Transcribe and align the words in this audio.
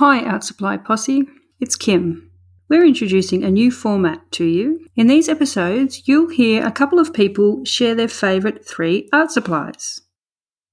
Hi, 0.00 0.24
Art 0.24 0.42
Supply 0.44 0.78
Posse. 0.78 1.28
It's 1.60 1.76
Kim. 1.76 2.30
We're 2.70 2.86
introducing 2.86 3.44
a 3.44 3.50
new 3.50 3.70
format 3.70 4.32
to 4.32 4.44
you. 4.46 4.86
In 4.96 5.08
these 5.08 5.28
episodes, 5.28 6.08
you'll 6.08 6.30
hear 6.30 6.66
a 6.66 6.72
couple 6.72 6.98
of 6.98 7.12
people 7.12 7.62
share 7.66 7.94
their 7.94 8.08
favourite 8.08 8.66
three 8.66 9.10
art 9.12 9.30
supplies. 9.30 10.00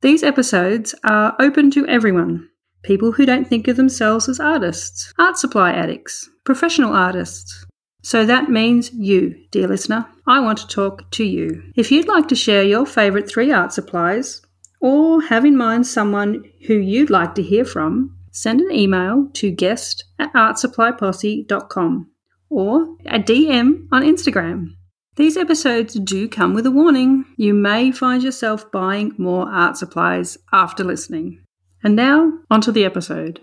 These 0.02 0.23
episodes 0.23 0.95
are 1.04 1.36
open 1.41 1.71
to 1.71 1.86
everyone 1.88 2.48
people 2.84 3.12
who 3.12 3.26
don't 3.26 3.45
think 3.45 3.68
of 3.68 3.76
themselves 3.76 4.30
as 4.30 4.40
artists, 4.40 5.13
art 5.20 5.38
supply 5.38 5.73
addicts, 5.73 6.30
professional 6.46 6.94
artists. 6.94 7.66
So 8.04 8.25
that 8.25 8.50
means 8.50 8.94
you, 8.94 9.36
dear 9.52 9.68
listener. 9.68 10.07
I 10.25 10.39
want 10.39 10.59
to 10.59 10.68
talk 10.68 11.12
to 11.12 11.25
you. 11.25 11.64
If 11.75 11.91
you'd 11.91 12.07
like 12.07 12.30
to 12.30 12.36
share 12.36 12.64
your 12.64 12.86
favourite 12.86 13.30
three 13.30 13.52
art 13.52 13.73
supplies, 13.73 14.41
or 14.80 15.22
have 15.23 15.44
in 15.44 15.58
mind 15.58 15.86
someone 15.86 16.45
who 16.67 16.75
you'd 16.75 17.09
like 17.09 17.36
to 17.36 17.44
hear 17.44 17.66
from, 17.66 18.16
send 18.31 18.62
an 18.62 18.72
email 18.72 19.30
to 19.34 19.52
guest 19.52 20.05
at 20.20 20.34
artsupplyposse.com 20.34 22.12
or 22.50 22.81
a 23.05 23.20
DM 23.20 23.88
on 23.91 24.03
Instagram. 24.03 24.73
These 25.16 25.38
episodes 25.38 25.95
do 25.95 26.27
come 26.27 26.53
with 26.53 26.66
a 26.66 26.72
warning. 26.72 27.26
You 27.38 27.53
may 27.53 27.91
find 27.91 28.22
yourself 28.22 28.72
buying 28.72 29.13
more 29.17 29.50
art 29.50 29.76
supplies 29.76 30.38
after 30.53 30.84
listening. 30.84 31.41
And 31.84 31.95
now, 31.95 32.34
onto 32.52 32.72
the 32.72 32.86
episode. 32.86 33.41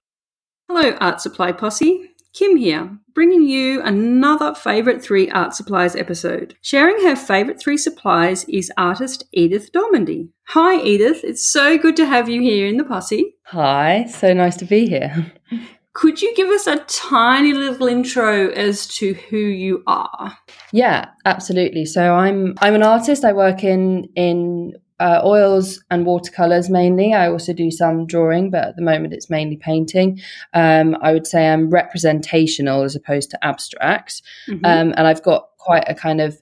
Hello, 0.69 0.93
Art 1.01 1.21
Supply 1.21 1.53
Posse. 1.53 2.14
Kim 2.35 2.57
here, 2.57 2.99
bringing 3.15 3.45
you 3.45 3.81
another 3.83 4.57
Favourite 4.57 5.01
3 5.01 5.31
Art 5.31 5.55
Supplies 5.55 5.95
episode. 5.95 6.57
Sharing 6.63 7.01
her 7.07 7.15
favourite 7.15 7.61
three 7.61 7.79
supplies 7.79 8.45
is 8.49 8.73
artist 8.77 9.23
Edith 9.31 9.71
Dormandy. 9.71 10.31
Hi, 10.49 10.83
Edith. 10.83 11.23
It's 11.23 11.47
so 11.47 11.79
good 11.79 11.95
to 11.95 12.07
have 12.07 12.29
you 12.29 12.41
here 12.41 12.67
in 12.67 12.77
the 12.77 12.83
posse. 12.83 13.37
Hi, 13.45 14.07
so 14.07 14.33
nice 14.33 14.57
to 14.57 14.65
be 14.65 14.89
here. 14.89 15.33
Could 15.93 16.23
you 16.23 16.35
give 16.35 16.49
us 16.49 16.67
a 16.67 16.79
tiny 16.89 17.53
little 17.53 17.87
intro 17.87 18.51
as 18.51 18.89
to 18.97 19.15
who 19.15 19.37
you 19.37 19.85
are? 19.87 20.37
Yeah, 20.73 21.11
absolutely. 21.25 21.85
So 21.85 22.15
I'm 22.17 22.57
I'm 22.61 22.75
an 22.75 22.83
artist. 22.83 23.25
I 23.25 23.33
work 23.33 23.63
in 23.63 24.09
in 24.17 24.73
uh, 25.01 25.21
oils 25.25 25.83
and 25.91 26.07
watercolors 26.07 26.71
mainly. 26.71 27.13
I 27.13 27.29
also 27.29 27.53
do 27.53 27.71
some 27.71 28.07
drawing, 28.07 28.51
but 28.51 28.65
at 28.65 28.77
the 28.77 28.83
moment 28.83 29.13
it's 29.13 29.31
mainly 29.31 29.57
painting. 29.57 30.21
Um, 30.53 30.97
I 31.03 31.13
would 31.13 31.27
say 31.27 31.49
I'm 31.49 31.71
representational 31.71 32.83
as 32.83 32.95
opposed 32.95 33.31
to 33.31 33.45
abstract, 33.45 34.23
mm-hmm. 34.49 34.65
um, 34.65 34.95
and 34.97 35.07
I've 35.07 35.23
got 35.23 35.49
quite 35.59 35.85
a 35.89 35.95
kind 35.95 36.21
of 36.21 36.41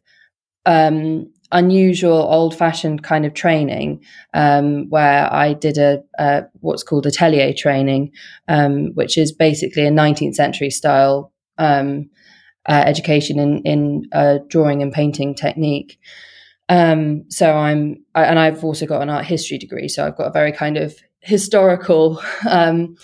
um, 0.67 1.33
unusual, 1.51 2.27
old-fashioned 2.31 3.03
kind 3.03 3.27
of 3.27 3.35
training 3.35 4.03
um, 4.35 4.89
where 4.89 5.33
I 5.33 5.53
did 5.53 5.79
a, 5.79 6.03
a, 6.19 6.45
what's 6.61 6.83
called 6.83 7.07
atelier 7.07 7.53
training, 7.53 8.13
um, 8.49 8.93
which 8.95 9.19
is 9.19 9.33
basically 9.33 9.87
a 9.87 9.91
19th 9.91 10.35
century 10.35 10.71
style 10.71 11.33
um, 11.59 12.11
uh, 12.69 12.85
education 12.87 13.39
in 13.39 13.63
in 13.65 14.09
uh, 14.13 14.39
drawing 14.49 14.83
and 14.83 14.93
painting 14.93 15.35
technique. 15.35 15.99
Um, 16.69 17.25
so 17.29 17.53
I'm, 17.53 18.05
I, 18.15 18.25
and 18.25 18.39
I've 18.39 18.65
also 18.65 18.87
got 18.87 19.03
an 19.03 19.11
art 19.11 19.25
history 19.25 19.59
degree, 19.59 19.89
so 19.89 20.07
I've 20.07 20.17
got 20.17 20.29
a 20.29 20.33
very 20.33 20.53
kind 20.53 20.77
of 20.77 20.97
historical 21.21 22.23
um, 22.51 22.97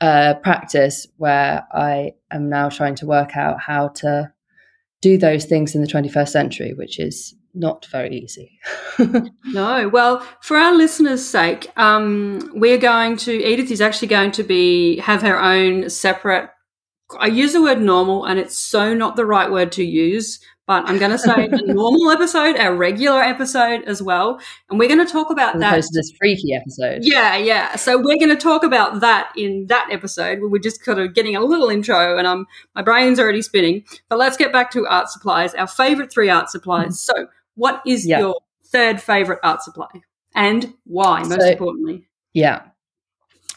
uh, 0.00 0.34
practice 0.42 1.06
where 1.16 1.66
I 1.72 2.12
am 2.30 2.48
now 2.48 2.68
trying 2.68 2.94
to 2.96 3.06
work 3.06 3.36
out 3.36 3.60
how 3.60 3.88
to 3.88 4.32
do 5.00 5.18
those 5.18 5.44
things 5.44 5.74
in 5.74 5.80
the 5.80 5.86
21st 5.86 6.28
century, 6.28 6.74
which 6.74 6.98
is 6.98 7.34
not 7.54 7.86
very 7.86 8.14
easy. 8.14 8.58
no. 9.46 9.88
Well, 9.88 10.26
for 10.42 10.56
our 10.56 10.74
listeners' 10.74 11.26
sake, 11.26 11.72
um, 11.76 12.50
we're 12.54 12.78
going 12.78 13.16
to, 13.18 13.32
Edith 13.32 13.70
is 13.70 13.80
actually 13.80 14.08
going 14.08 14.32
to 14.32 14.42
be, 14.42 14.98
have 14.98 15.22
her 15.22 15.40
own 15.40 15.88
separate, 15.88 16.50
I 17.18 17.28
use 17.28 17.52
the 17.52 17.62
word 17.62 17.80
normal 17.80 18.24
and 18.24 18.38
it's 18.38 18.58
so 18.58 18.94
not 18.94 19.16
the 19.16 19.26
right 19.26 19.50
word 19.50 19.72
to 19.72 19.84
use, 19.84 20.40
but 20.66 20.88
I'm 20.88 20.98
going 20.98 21.12
to 21.12 21.18
say 21.18 21.46
a 21.46 21.48
normal 21.72 22.10
episode, 22.10 22.56
a 22.58 22.72
regular 22.72 23.22
episode 23.22 23.84
as 23.84 24.02
well, 24.02 24.40
and 24.68 24.78
we're 24.78 24.88
going 24.88 25.04
to 25.04 25.10
talk 25.10 25.30
about 25.30 25.54
as 25.54 25.60
that. 25.60 25.82
to 25.82 25.88
this 25.92 26.12
freaky 26.18 26.54
episode. 26.54 27.04
Yeah, 27.04 27.36
yeah. 27.36 27.76
So 27.76 27.96
we're 27.96 28.18
going 28.18 28.30
to 28.30 28.36
talk 28.36 28.64
about 28.64 29.00
that 29.00 29.32
in 29.36 29.66
that 29.68 29.88
episode. 29.92 30.40
We're 30.42 30.58
just 30.58 30.84
kind 30.84 30.98
of 30.98 31.14
getting 31.14 31.36
a 31.36 31.40
little 31.40 31.68
intro, 31.68 32.18
and 32.18 32.26
I'm 32.26 32.46
my 32.74 32.82
brain's 32.82 33.20
already 33.20 33.42
spinning. 33.42 33.84
But 34.08 34.18
let's 34.18 34.36
get 34.36 34.52
back 34.52 34.70
to 34.72 34.86
art 34.86 35.08
supplies. 35.08 35.54
Our 35.54 35.68
favorite 35.68 36.12
three 36.12 36.28
art 36.28 36.50
supplies. 36.50 37.00
Mm-hmm. 37.00 37.20
So, 37.20 37.26
what 37.54 37.82
is 37.86 38.04
yeah. 38.04 38.18
your 38.18 38.40
third 38.64 39.00
favorite 39.00 39.38
art 39.44 39.62
supply, 39.62 39.88
and 40.34 40.74
why? 40.84 41.20
Most 41.20 41.40
so, 41.40 41.48
importantly. 41.48 42.08
Yeah. 42.34 42.62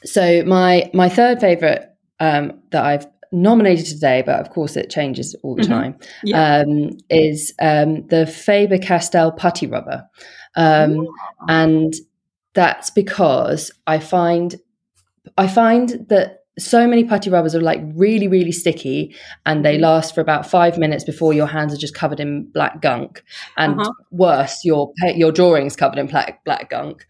So 0.05 0.43
my 0.43 0.89
my 0.93 1.09
third 1.09 1.41
favorite 1.41 1.89
um, 2.19 2.61
that 2.71 2.85
I've 2.85 3.07
nominated 3.31 3.85
today, 3.85 4.23
but 4.25 4.39
of 4.39 4.49
course 4.49 4.75
it 4.75 4.89
changes 4.89 5.35
all 5.43 5.55
the 5.55 5.63
mm-hmm. 5.63 5.71
time, 5.71 5.99
yeah. 6.23 6.57
um, 6.59 6.97
is 7.09 7.53
um, 7.61 8.07
the 8.07 8.25
Faber 8.25 8.77
Castell 8.77 9.31
putty 9.31 9.67
rubber. 9.67 10.07
Um, 10.55 11.07
and 11.47 11.93
that's 12.53 12.89
because 12.89 13.71
I 13.87 13.99
find 13.99 14.55
I 15.37 15.47
find 15.47 16.07
that 16.09 16.39
so 16.57 16.87
many 16.87 17.03
putty 17.05 17.29
rubbers 17.29 17.55
are 17.55 17.61
like 17.61 17.79
really 17.93 18.27
really 18.27 18.51
sticky 18.51 19.15
and 19.45 19.63
they 19.63 19.75
mm-hmm. 19.75 19.83
last 19.83 20.13
for 20.13 20.21
about 20.21 20.45
five 20.45 20.77
minutes 20.77 21.03
before 21.03 21.31
your 21.33 21.47
hands 21.47 21.73
are 21.73 21.77
just 21.77 21.95
covered 21.95 22.19
in 22.19 22.49
black 22.51 22.81
gunk 22.81 23.23
and 23.57 23.79
uh-huh. 23.79 23.91
worse 24.11 24.65
your 24.65 24.91
your 25.15 25.31
drawings 25.31 25.75
covered 25.75 25.97
in 25.97 26.07
black 26.07 26.43
black 26.43 26.69
gunk 26.69 27.05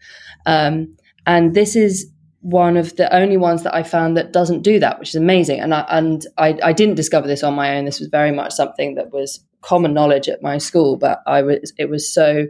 um, 0.46 0.94
and 1.26 1.54
this 1.54 1.74
is 1.74 2.10
one 2.42 2.76
of 2.76 2.96
the 2.96 3.14
only 3.14 3.36
ones 3.36 3.62
that 3.64 3.74
I 3.74 3.82
found 3.82 4.16
that 4.16 4.32
doesn't 4.32 4.62
do 4.62 4.78
that, 4.78 4.98
which 4.98 5.10
is 5.10 5.14
amazing. 5.14 5.60
And 5.60 5.74
I, 5.74 5.84
and 5.90 6.26
I, 6.38 6.58
I 6.62 6.72
didn't 6.72 6.94
discover 6.94 7.26
this 7.26 7.42
on 7.42 7.54
my 7.54 7.76
own. 7.76 7.84
This 7.84 8.00
was 8.00 8.08
very 8.08 8.32
much 8.32 8.52
something 8.52 8.94
that 8.94 9.12
was 9.12 9.44
common 9.60 9.92
knowledge 9.92 10.28
at 10.28 10.42
my 10.42 10.58
school, 10.58 10.96
but 10.96 11.22
I 11.26 11.42
was 11.42 11.72
it 11.78 11.90
was 11.90 12.12
so 12.12 12.46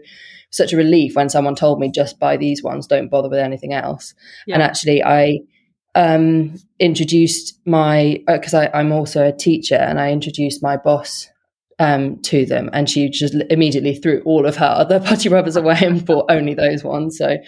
such 0.51 0.73
a 0.73 0.77
relief 0.77 1.17
when 1.17 1.29
someone 1.29 1.55
told 1.55 1.81
me 1.81 1.91
just 1.91 2.19
buy 2.19 2.37
these 2.37 2.63
ones, 2.63 2.87
don't 2.87 3.09
bother 3.09 3.29
with 3.29 3.39
anything 3.39 3.73
else. 3.73 4.15
Yeah. 4.47 4.55
And 4.55 4.63
actually, 4.63 5.03
I 5.03 5.41
um, 5.95 6.57
introduced 6.79 7.59
my 7.65 8.23
because 8.27 8.55
uh, 8.55 8.71
I'm 8.73 8.93
also 8.93 9.27
a 9.27 9.33
teacher, 9.33 9.77
and 9.77 9.99
I 9.99 10.13
introduced 10.13 10.63
my 10.63 10.77
boss 10.77 11.29
um, 11.81 12.21
to 12.23 12.47
them, 12.47 12.71
and 12.73 12.89
she 12.89 13.09
just 13.09 13.35
immediately 13.51 13.97
threw 13.97 14.23
all 14.25 14.47
of 14.47 14.57
her 14.57 14.67
other 14.67 15.01
putty 15.05 15.29
rubbers 15.29 15.57
away 15.57 15.79
and 15.81 16.05
bought 16.05 16.27
only 16.31 16.55
those 16.55 16.85
ones. 16.85 17.19
So 17.19 17.39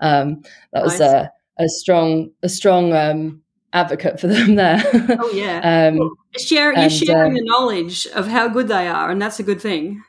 um, 0.00 0.42
that 0.72 0.84
was. 0.84 0.98
Nice. 0.98 1.10
Uh, 1.10 1.28
a 1.60 1.68
strong 1.68 2.30
a 2.42 2.48
strong 2.48 2.92
um, 2.92 3.42
advocate 3.72 4.18
for 4.18 4.26
them 4.26 4.54
there. 4.56 4.82
oh 5.20 5.30
yeah, 5.32 5.88
um, 5.88 5.98
well, 5.98 6.10
share, 6.38 6.72
you're 6.72 6.80
and, 6.80 6.92
sharing 6.92 7.32
uh, 7.32 7.36
the 7.36 7.44
knowledge 7.44 8.06
of 8.08 8.26
how 8.26 8.48
good 8.48 8.68
they 8.68 8.88
are, 8.88 9.10
and 9.10 9.20
that's 9.20 9.38
a 9.38 9.42
good 9.42 9.60
thing. 9.60 10.02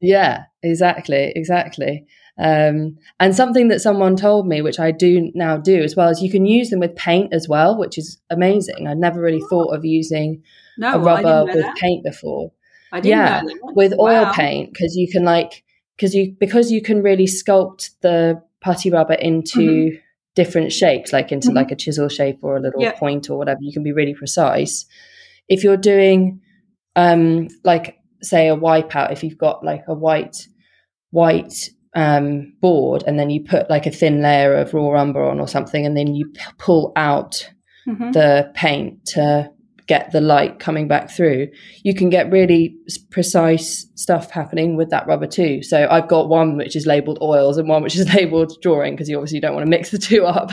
Yeah, 0.00 0.44
exactly, 0.62 1.32
exactly. 1.34 2.06
Um, 2.36 2.98
and 3.20 3.34
something 3.34 3.68
that 3.68 3.80
someone 3.80 4.16
told 4.16 4.46
me, 4.46 4.60
which 4.60 4.80
I 4.80 4.90
do 4.90 5.30
now 5.34 5.56
do 5.56 5.82
as 5.82 5.94
well, 5.94 6.08
is 6.08 6.22
you 6.22 6.30
can 6.30 6.46
use 6.46 6.70
them 6.70 6.80
with 6.80 6.96
paint 6.96 7.32
as 7.32 7.48
well, 7.48 7.78
which 7.78 7.96
is 7.96 8.18
amazing. 8.30 8.86
I'd 8.88 8.98
never 8.98 9.20
really 9.20 9.42
thought 9.48 9.74
of 9.74 9.84
using 9.84 10.42
no, 10.76 10.94
a 10.94 10.98
rubber 10.98 11.44
with 11.44 11.62
that. 11.62 11.76
paint 11.76 12.04
before. 12.04 12.52
I 12.92 13.00
didn't 13.00 13.18
yeah, 13.18 13.42
with 13.74 13.92
oil 13.98 14.32
paint 14.32 14.72
because 14.72 14.94
you 14.94 15.10
can 15.10 15.24
like 15.24 15.64
because 15.96 16.14
you 16.14 16.36
because 16.38 16.70
you 16.70 16.82
can 16.82 17.02
really 17.02 17.26
sculpt 17.26 17.90
the 18.02 18.42
putty 18.60 18.90
rubber 18.90 19.14
into 19.14 19.58
mm-hmm 19.58 20.03
different 20.34 20.72
shapes, 20.72 21.12
like 21.12 21.32
into 21.32 21.48
mm-hmm. 21.48 21.56
like 21.56 21.70
a 21.70 21.76
chisel 21.76 22.08
shape 22.08 22.38
or 22.42 22.56
a 22.56 22.60
little 22.60 22.82
yeah. 22.82 22.92
point 22.92 23.30
or 23.30 23.38
whatever. 23.38 23.60
You 23.62 23.72
can 23.72 23.82
be 23.82 23.92
really 23.92 24.14
precise. 24.14 24.86
If 25.48 25.64
you're 25.64 25.76
doing 25.76 26.40
um 26.96 27.48
like 27.64 27.98
say 28.22 28.48
a 28.48 28.56
wipeout, 28.56 29.12
if 29.12 29.22
you've 29.22 29.38
got 29.38 29.64
like 29.64 29.84
a 29.86 29.94
white 29.94 30.48
white 31.10 31.70
um 31.94 32.54
board 32.60 33.04
and 33.06 33.18
then 33.18 33.30
you 33.30 33.44
put 33.44 33.70
like 33.70 33.86
a 33.86 33.90
thin 33.90 34.20
layer 34.20 34.54
of 34.54 34.74
raw 34.74 35.00
umber 35.00 35.24
on 35.24 35.38
or 35.38 35.46
something 35.46 35.86
and 35.86 35.96
then 35.96 36.14
you 36.14 36.28
p- 36.30 36.40
pull 36.58 36.92
out 36.96 37.48
mm-hmm. 37.86 38.10
the 38.10 38.50
paint 38.54 39.04
to 39.06 39.50
get 39.86 40.12
the 40.12 40.20
light 40.20 40.58
coming 40.58 40.88
back 40.88 41.10
through, 41.10 41.48
you 41.82 41.94
can 41.94 42.08
get 42.08 42.30
really 42.30 42.76
precise 43.10 43.86
stuff 43.94 44.30
happening 44.30 44.76
with 44.76 44.90
that 44.90 45.06
rubber 45.06 45.26
too. 45.26 45.62
So 45.62 45.86
I've 45.90 46.08
got 46.08 46.28
one 46.28 46.56
which 46.56 46.74
is 46.74 46.86
labeled 46.86 47.18
oils 47.20 47.58
and 47.58 47.68
one 47.68 47.82
which 47.82 47.96
is 47.96 48.12
labeled 48.14 48.60
drawing 48.62 48.94
because 48.94 49.08
you 49.08 49.16
obviously 49.16 49.40
don't 49.40 49.54
want 49.54 49.66
to 49.66 49.70
mix 49.70 49.90
the 49.90 49.98
two 49.98 50.24
up. 50.26 50.50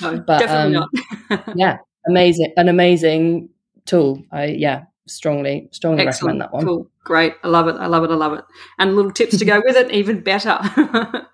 No, 0.00 0.22
but, 0.26 0.38
definitely 0.38 0.76
um, 0.76 0.88
not. 1.30 1.52
yeah, 1.56 1.78
amazing, 2.06 2.52
an 2.56 2.68
amazing 2.68 3.48
tool. 3.86 4.22
I 4.30 4.46
yeah, 4.46 4.84
strongly 5.06 5.68
strongly 5.72 6.06
Excellent. 6.06 6.40
recommend 6.40 6.40
that 6.42 6.52
one. 6.52 6.64
Cool, 6.64 6.90
great, 7.04 7.34
I 7.42 7.48
love 7.48 7.68
it, 7.68 7.76
I 7.76 7.86
love 7.86 8.04
it, 8.04 8.10
I 8.10 8.14
love 8.14 8.34
it. 8.34 8.44
And 8.78 8.96
little 8.96 9.12
tips 9.12 9.38
to 9.38 9.44
go 9.44 9.62
with 9.64 9.76
it, 9.76 9.90
even 9.92 10.20
better. 10.20 10.58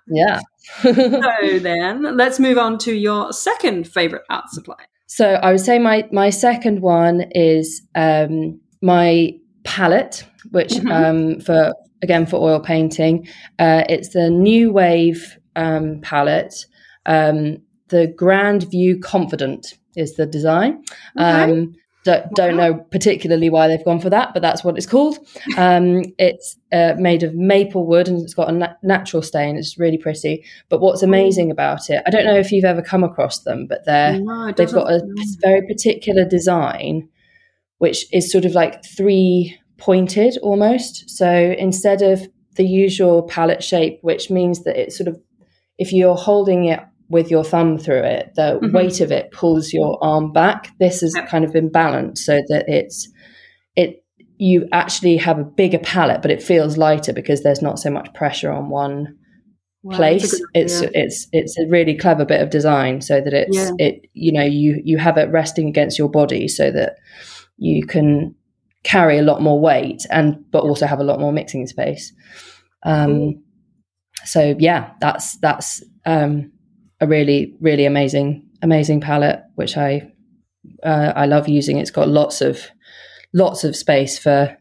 yeah. 0.07 0.39
so 0.81 1.59
then, 1.59 2.15
let's 2.15 2.39
move 2.39 2.57
on 2.57 2.77
to 2.79 2.93
your 2.93 3.33
second 3.33 3.87
favorite 3.87 4.23
art 4.29 4.49
supply. 4.49 4.75
So 5.11 5.33
I 5.33 5.51
would 5.51 5.59
say 5.59 5.77
my 5.77 6.07
my 6.13 6.29
second 6.29 6.81
one 6.81 7.25
is 7.35 7.81
um, 7.95 8.61
my 8.81 9.33
palette, 9.65 10.25
which 10.51 10.69
mm-hmm. 10.69 10.87
um, 10.87 11.41
for 11.41 11.73
again 12.01 12.25
for 12.25 12.37
oil 12.37 12.61
painting, 12.61 13.27
uh, 13.59 13.83
it's 13.89 14.13
the 14.13 14.29
New 14.29 14.71
Wave 14.71 15.37
um, 15.57 15.99
palette. 16.01 16.65
Um, 17.05 17.57
the 17.89 18.07
Grand 18.07 18.71
View 18.71 19.01
Confident 19.01 19.73
is 19.97 20.15
the 20.15 20.25
design. 20.25 20.81
Okay. 21.19 21.67
Don't, 22.03 22.25
don't 22.33 22.57
know 22.57 22.73
particularly 22.89 23.49
why 23.51 23.67
they've 23.67 23.85
gone 23.85 23.99
for 23.99 24.09
that, 24.09 24.33
but 24.33 24.41
that's 24.41 24.63
what 24.63 24.75
it's 24.75 24.87
called. 24.87 25.19
Um, 25.57 26.03
it's 26.17 26.57
uh, 26.71 26.93
made 26.97 27.21
of 27.21 27.35
maple 27.35 27.85
wood 27.85 28.07
and 28.07 28.21
it's 28.21 28.33
got 28.33 28.49
a 28.49 28.53
na- 28.53 28.73
natural 28.81 29.21
stain. 29.21 29.55
It's 29.55 29.77
really 29.77 29.99
pretty. 29.99 30.43
But 30.69 30.81
what's 30.81 31.03
amazing 31.03 31.51
about 31.51 31.89
it, 31.91 32.01
I 32.07 32.09
don't 32.09 32.25
know 32.25 32.37
if 32.37 32.51
you've 32.51 32.65
ever 32.65 32.81
come 32.81 33.03
across 33.03 33.39
them, 33.43 33.67
but 33.67 33.85
they're 33.85 34.19
No, 34.19 34.51
they've 34.51 34.71
got 34.71 34.91
a 34.91 34.99
doesn't- 34.99 35.41
very 35.41 35.61
particular 35.67 36.25
design, 36.25 37.07
which 37.77 38.11
is 38.11 38.31
sort 38.31 38.45
of 38.45 38.53
like 38.53 38.83
three 38.83 39.57
pointed 39.77 40.37
almost. 40.41 41.09
So 41.09 41.29
instead 41.57 42.01
of 42.01 42.27
the 42.55 42.65
usual 42.65 43.23
palette 43.23 43.63
shape, 43.63 43.99
which 44.01 44.29
means 44.29 44.63
that 44.63 44.75
it's 44.75 44.97
sort 44.97 45.07
of 45.07 45.19
if 45.77 45.93
you're 45.93 46.15
holding 46.15 46.65
it 46.65 46.79
with 47.11 47.29
your 47.29 47.43
thumb 47.43 47.77
through 47.77 48.03
it, 48.03 48.31
the 48.35 48.59
Mhm. 48.61 48.73
weight 48.73 49.01
of 49.01 49.11
it 49.11 49.31
pulls 49.31 49.71
your 49.73 49.97
arm 50.03 50.31
back. 50.33 50.69
This 50.79 51.01
has 51.01 51.13
kind 51.27 51.45
of 51.45 51.51
been 51.53 51.69
balanced 51.69 52.25
so 52.25 52.39
that 52.49 52.65
it's 52.67 53.09
it 53.75 54.03
you 54.37 54.67
actually 54.71 55.17
have 55.17 55.37
a 55.37 55.43
bigger 55.43 55.77
palette, 55.79 56.21
but 56.23 56.31
it 56.31 56.41
feels 56.41 56.75
lighter 56.77 57.13
because 57.13 57.43
there's 57.43 57.61
not 57.61 57.77
so 57.79 57.91
much 57.91 58.11
pressure 58.13 58.51
on 58.51 58.69
one 58.69 59.15
Wow, 59.83 59.95
place. 59.97 60.31
good 60.31 60.41
It's 60.53 60.81
idea. 60.81 60.91
it's 61.03 61.27
it's 61.31 61.57
a 61.59 61.67
really 61.67 61.95
clever 61.95 62.23
bit 62.25 62.41
of 62.41 62.49
design 62.49 63.01
so 63.01 63.19
that 63.21 63.33
it's 63.33 63.55
Yeah. 63.57 63.71
it 63.79 64.01
you 64.13 64.31
know 64.31 64.43
you 64.43 64.81
you 64.83 64.97
have 64.97 65.17
it 65.17 65.29
resting 65.31 65.67
against 65.67 65.97
your 65.99 66.09
body 66.09 66.47
so 66.47 66.71
that 66.71 66.97
you 67.57 67.85
can 67.85 68.35
carry 68.83 69.17
a 69.19 69.23
lot 69.23 69.41
more 69.41 69.59
weight 69.59 70.05
and 70.09 70.43
but 70.51 70.63
also 70.63 70.85
have 70.87 70.99
a 70.99 71.03
lot 71.03 71.19
more 71.19 71.31
mixing 71.33 71.67
space. 71.67 72.13
Um, 72.83 73.07
Cool. 73.07 73.33
so 74.25 74.55
yeah, 74.59 74.91
that's 74.99 75.37
that's 75.39 75.83
um, 76.05 76.50
a 77.01 77.07
really 77.07 77.55
really 77.59 77.85
amazing 77.85 78.47
amazing 78.61 79.01
palette 79.01 79.41
which 79.55 79.75
I 79.77 80.11
uh, 80.83 81.13
I 81.15 81.25
love 81.25 81.49
using. 81.49 81.77
It's 81.77 81.91
got 81.91 82.07
lots 82.07 82.41
of 82.41 82.59
lots 83.33 83.63
of 83.63 83.75
space 83.75 84.17
for 84.19 84.55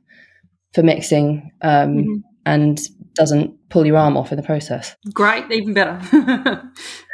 for 0.74 0.82
mixing 0.82 1.50
um, 1.62 1.96
Mhm. 1.96 2.22
and 2.46 2.80
doesn't 3.14 3.54
pull 3.68 3.84
your 3.86 3.96
arm 3.98 4.16
off 4.16 4.32
in 4.32 4.36
the 4.36 4.42
process. 4.42 4.96
Great, 5.12 5.44
even 5.50 5.74
better. 5.74 6.00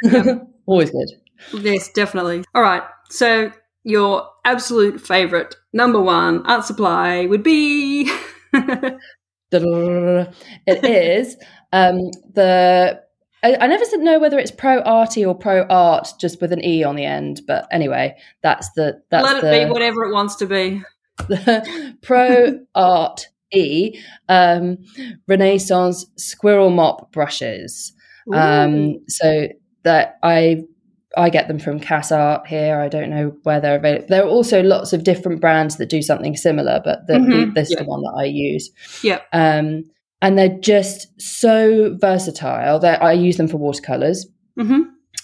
Always 0.65 0.91
good. 0.91 1.09
yes, 1.63 1.89
definitely. 1.93 2.43
All 2.55 2.61
right. 2.61 2.83
So 3.09 3.51
your 3.83 4.27
absolute 4.45 5.01
favorite 5.01 5.55
number 5.73 5.99
one 6.01 6.45
art 6.45 6.65
supply 6.65 7.25
would 7.25 7.43
be. 7.43 8.09
It 9.51 10.83
is 10.83 11.37
um, 11.71 12.11
the. 12.33 13.01
I, 13.47 13.63
I 13.63 13.67
never 13.67 13.85
said 13.85 13.99
know 13.99 14.19
whether 14.19 14.37
it's 14.39 14.51
pro 14.51 14.79
arty 14.81 15.25
or 15.25 15.35
pro 15.35 15.63
art, 15.69 16.09
just 16.19 16.41
with 16.41 16.51
an 16.51 16.63
e 16.63 16.83
on 16.83 16.95
the 16.95 17.05
end. 17.05 17.41
But 17.47 17.67
anyway, 17.71 18.15
that's 18.43 18.69
the 18.73 19.01
that's 19.09 19.23
let 19.25 19.37
it 19.37 19.41
the, 19.43 19.65
be 19.65 19.71
whatever 19.71 20.03
it 20.03 20.13
wants 20.13 20.35
to 20.37 20.45
be. 20.45 20.81
the 21.27 21.95
pro 22.01 22.59
art 22.75 23.27
e 23.53 23.99
um, 24.29 24.77
Renaissance 25.27 26.05
squirrel 26.17 26.69
mop 26.69 27.11
brushes. 27.11 27.93
Um, 28.33 28.99
so 29.07 29.47
that 29.83 30.17
I 30.21 30.63
I 31.15 31.29
get 31.29 31.47
them 31.47 31.59
from 31.59 31.79
Cass 31.79 32.11
Art 32.11 32.45
here. 32.45 32.79
I 32.79 32.89
don't 32.89 33.09
know 33.09 33.33
where 33.43 33.61
they're 33.61 33.77
available. 33.77 34.05
There 34.09 34.23
are 34.23 34.27
also 34.27 34.61
lots 34.61 34.91
of 34.91 35.05
different 35.05 35.39
brands 35.39 35.77
that 35.77 35.89
do 35.89 36.01
something 36.01 36.35
similar, 36.35 36.81
but 36.83 37.07
the, 37.07 37.13
Mhm, 37.13 37.53
the, 37.53 37.61
this 37.61 37.71
yeah. 37.71 37.77
is 37.77 37.85
the 37.85 37.89
one 37.89 38.01
that 38.01 38.15
I 38.19 38.25
use. 38.25 38.69
Yep. 39.01 39.25
Um, 39.31 39.83
and 40.21 40.37
they're 40.37 40.57
just 40.59 41.07
so 41.19 41.95
versatile. 41.99 42.79
That 42.79 43.01
I 43.01 43.13
use 43.13 43.37
them 43.37 43.47
for 43.47 43.57
watercolors. 43.57 44.27
hmm 44.57 44.81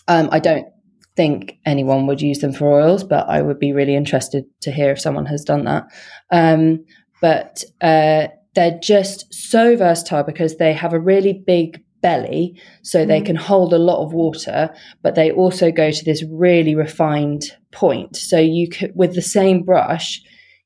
Um, 0.08 0.30
I 0.32 0.40
don't 0.40 0.68
think 1.16 1.58
anyone 1.66 2.08
would 2.08 2.22
use 2.22 2.40
them 2.40 2.54
for 2.54 2.82
oils, 2.82 3.04
but 3.04 3.28
I 3.30 3.42
would 3.42 3.60
be 3.60 3.72
really 3.74 3.96
interested 3.96 4.46
to 4.62 4.72
hear 4.72 4.92
if 4.92 5.00
someone 5.00 5.28
has 5.28 5.44
done 5.44 5.64
that. 5.66 5.84
Um, 6.32 6.84
but 7.22 7.64
uh, 7.82 8.28
they're 8.56 8.80
just 8.82 9.34
so 9.34 9.76
versatile 9.76 10.24
because 10.24 10.58
they 10.58 10.74
have 10.74 10.94
a 10.94 11.00
really 11.00 11.34
big 11.34 11.84
belly, 12.02 12.60
so 12.82 13.06
they 13.06 13.22
Mhm. 13.22 13.26
can 13.26 13.36
hold 13.38 13.74
a 13.74 13.78
lot 13.78 14.04
of 14.04 14.14
water, 14.14 14.70
but 15.04 15.16
they 15.16 15.32
also 15.32 15.72
go 15.72 15.90
to 15.90 16.04
this 16.04 16.24
really 16.30 16.76
refined 16.76 17.44
point. 17.72 18.18
So 18.18 18.38
you 18.40 18.68
could, 18.68 18.92
with 18.94 19.16
the 19.16 19.22
same 19.22 19.64
brush, 19.64 20.22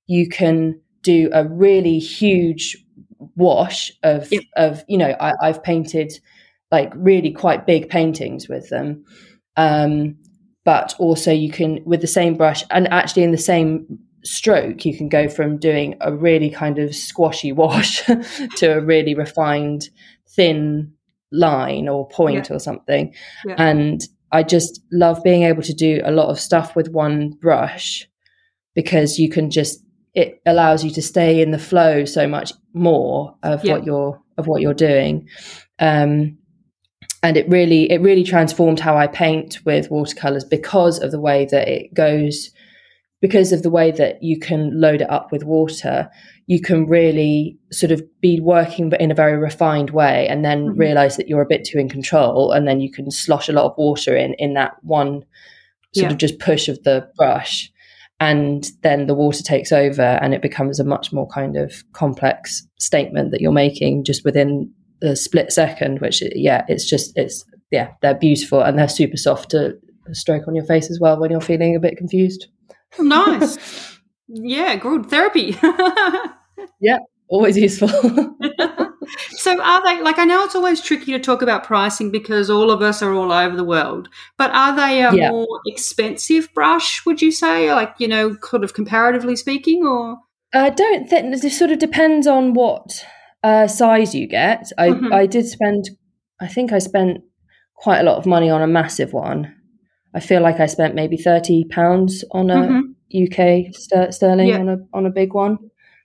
you 0.08 0.28
can 0.30 0.80
do 1.04 1.30
a 1.34 1.48
really 1.48 2.00
huge 2.00 2.76
wash 3.38 3.92
of 4.04 4.30
of 4.58 4.84
you 4.90 4.98
know 4.98 5.16
I, 5.20 5.34
I've 5.42 5.64
painted 5.64 6.12
like 6.72 6.92
really 6.96 7.32
quite 7.32 7.66
big 7.66 7.90
paintings 7.90 8.50
with 8.50 8.70
them. 8.70 9.06
Um, 9.56 10.18
but 10.66 10.94
also 11.00 11.32
you 11.32 11.50
can 11.50 11.80
with 11.86 12.02
the 12.02 12.08
same 12.08 12.36
brush 12.36 12.64
and 12.72 12.90
actually 12.90 13.24
in 13.24 13.32
the 13.32 13.38
same 13.38 14.00
stroke 14.26 14.84
you 14.86 14.98
can 14.98 15.08
go 15.08 15.30
from 15.30 15.58
doing 15.58 15.96
a 16.02 16.14
really 16.14 16.50
kind 16.50 16.78
of 16.78 16.94
squashy 16.94 17.54
wash 17.54 18.02
to 18.58 18.78
a 18.78 18.82
really 18.82 19.16
refined 19.16 19.88
thin 20.28 20.92
line 21.32 21.88
or 21.88 22.08
point 22.10 22.52
or 22.52 22.60
something 22.60 23.14
Yeah. 23.46 23.56
and 23.58 24.02
i 24.34 24.44
just 24.44 24.82
love 24.92 25.24
being 25.24 25.44
able 25.44 25.62
to 25.64 25.74
do 25.74 26.02
a 26.04 26.12
lot 26.12 26.28
of 26.28 26.38
stuff 26.40 26.76
with 26.76 26.90
one 26.90 27.30
brush 27.42 28.06
because 28.76 29.18
you 29.18 29.30
can 29.30 29.50
just 29.50 29.82
it 30.22 30.42
allows 30.46 30.84
you 30.84 30.90
to 30.92 31.02
stay 31.02 31.42
in 31.44 31.52
the 31.52 31.60
flow 31.70 32.04
so 32.06 32.28
much 32.28 32.52
more 32.74 33.36
of 33.44 33.64
Yeah. 33.64 33.74
what 33.74 33.86
you're 33.86 34.20
of 34.40 34.48
what 34.48 34.62
you're 34.62 34.74
doing 34.92 35.28
um 35.80 36.38
and 37.24 37.38
it 37.38 37.48
really 37.50 37.90
it 37.92 38.02
really 38.02 38.24
transformed 38.24 38.80
how 38.80 38.96
I 38.98 39.08
paint 39.08 39.60
with 39.66 39.90
watercolors 39.92 40.44
because 40.46 41.00
of 41.00 41.12
the 41.12 41.20
way 41.28 41.46
that 41.54 41.68
it 41.68 41.94
goes 41.94 42.52
because 43.20 43.52
of 43.52 43.64
the 43.64 43.72
way 43.72 43.90
that 43.92 44.22
you 44.22 44.40
can 44.40 44.80
load 44.80 45.02
it 45.02 45.10
up 45.10 45.32
with 45.32 45.44
water 45.44 46.10
you 46.46 46.62
can 46.62 46.86
really 46.88 47.58
sort 47.72 47.92
of 47.92 48.02
be 48.22 48.40
working 48.40 48.90
but 48.90 49.02
in 49.02 49.12
a 49.12 49.16
very 49.24 49.38
refined 49.38 49.90
way 49.92 50.28
and 50.30 50.46
then 50.46 50.60
Mhm. 50.68 50.78
realize 50.86 51.18
that 51.18 51.28
you're 51.28 51.42
a 51.48 51.54
bit 51.54 51.64
too 51.66 51.80
in 51.80 51.90
control 51.90 52.52
and 52.52 52.68
then 52.68 52.80
you 52.80 52.92
can 52.92 53.10
slosh 53.12 53.50
a 53.50 53.54
lot 53.54 53.66
of 53.66 53.78
water 53.78 54.16
in 54.16 54.34
in 54.36 54.54
that 54.54 54.74
one 54.84 55.24
sort 55.96 56.06
Yeah. 56.08 56.12
of 56.12 56.18
just 56.18 56.40
push 56.40 56.68
of 56.70 56.82
the 56.84 57.08
brush 57.18 57.72
and 58.20 58.72
then 58.82 59.08
the 59.08 59.14
water 59.14 59.44
takes 59.44 59.72
over 59.72 60.02
and 60.02 60.34
it 60.34 60.42
becomes 60.42 60.80
a 60.80 60.84
much 60.84 61.14
more 61.14 61.28
kind 61.28 61.56
of 61.56 61.84
complex 61.94 62.68
statement 62.80 63.32
that 63.32 63.42
you're 63.42 63.52
making 63.52 64.04
just 64.04 64.26
within 64.26 64.72
a 65.04 65.16
split 65.16 65.52
second 65.52 66.00
which 66.00 66.24
yeah 66.36 66.66
it's 66.68 66.86
just 66.86 67.12
it's 67.16 67.46
yeah 67.72 67.92
they're 68.02 68.16
beautiful 68.16 68.62
and 68.62 68.80
they're 68.80 68.88
super 68.88 69.18
soft 69.18 69.52
to 69.52 69.78
stroke 70.14 70.48
on 70.48 70.56
your 70.56 70.66
face 70.66 70.90
as 70.90 71.00
well 71.00 71.20
when 71.20 71.30
you're 71.30 71.42
feeling 71.42 71.76
a 71.76 71.80
bit 71.80 71.98
confused 71.98 72.48
oh, 72.98 73.04
Nice. 73.04 74.00
yeah, 74.28 74.76
good 74.76 75.08
therapy. 75.08 75.58
Yeah, 76.80 77.00
always 77.28 77.58
useful 77.58 77.90
so 79.48 79.62
are 79.62 79.84
they 79.84 80.02
like 80.02 80.20
I 80.20 80.26
know 80.26 80.44
it's 80.44 80.56
always 80.56 80.82
tricky 80.82 81.12
to 81.14 81.20
talk 81.20 81.42
about 81.42 81.64
pricing 81.64 82.12
because 82.12 82.50
all 82.50 82.70
of 82.72 82.82
us 82.82 83.02
are 83.02 83.14
all 83.14 83.32
over 83.32 83.56
the 83.56 83.64
world, 83.64 84.10
but 84.38 84.52
are 84.52 84.76
they 84.76 85.04
a 85.04 85.14
Yeah. 85.14 85.32
more 85.32 85.48
expensive 85.66 86.50
brush, 86.54 87.06
would 87.06 87.22
you 87.22 87.32
say? 87.32 87.72
Like, 87.74 87.94
you 88.00 88.08
know, 88.08 88.36
sort 88.44 88.64
of 88.64 88.74
comparatively 88.74 89.36
speaking 89.36 89.86
or 89.86 90.18
I 90.54 90.70
don't 90.70 91.10
think 91.10 91.34
it 91.44 91.52
sort 91.52 91.72
of 91.72 91.80
depends 91.80 92.28
on 92.28 92.54
what 92.54 93.06
uh, 93.44 93.68
size 93.68 94.16
you 94.16 94.28
get. 94.28 94.72
I 94.78 94.90
Mhm. 94.90 95.14
I 95.14 95.26
did 95.28 95.46
spend, 95.48 95.90
I 96.42 96.48
think 96.48 96.74
I 96.74 96.80
spent 96.80 97.20
quite 97.76 98.00
a 98.00 98.04
lot 98.04 98.18
of 98.18 98.26
money 98.26 98.50
on 98.50 98.62
a 98.62 98.68
massive 98.68 99.14
one. 99.14 99.54
I 100.16 100.20
feel 100.20 100.42
like 100.42 100.60
I 100.60 100.66
spent 100.66 100.96
maybe 100.96 101.18
thirty 101.18 101.64
pounds 101.66 102.26
on 102.32 102.50
a 102.50 102.56
Mhm. 102.56 102.82
UK 103.26 103.72
ster- 103.74 104.12
sterling 104.12 104.48
Yeah. 104.50 104.60
on 104.60 104.70
a 104.70 104.78
on 104.94 105.06
a 105.06 105.12
big 105.12 105.34
one, 105.34 105.58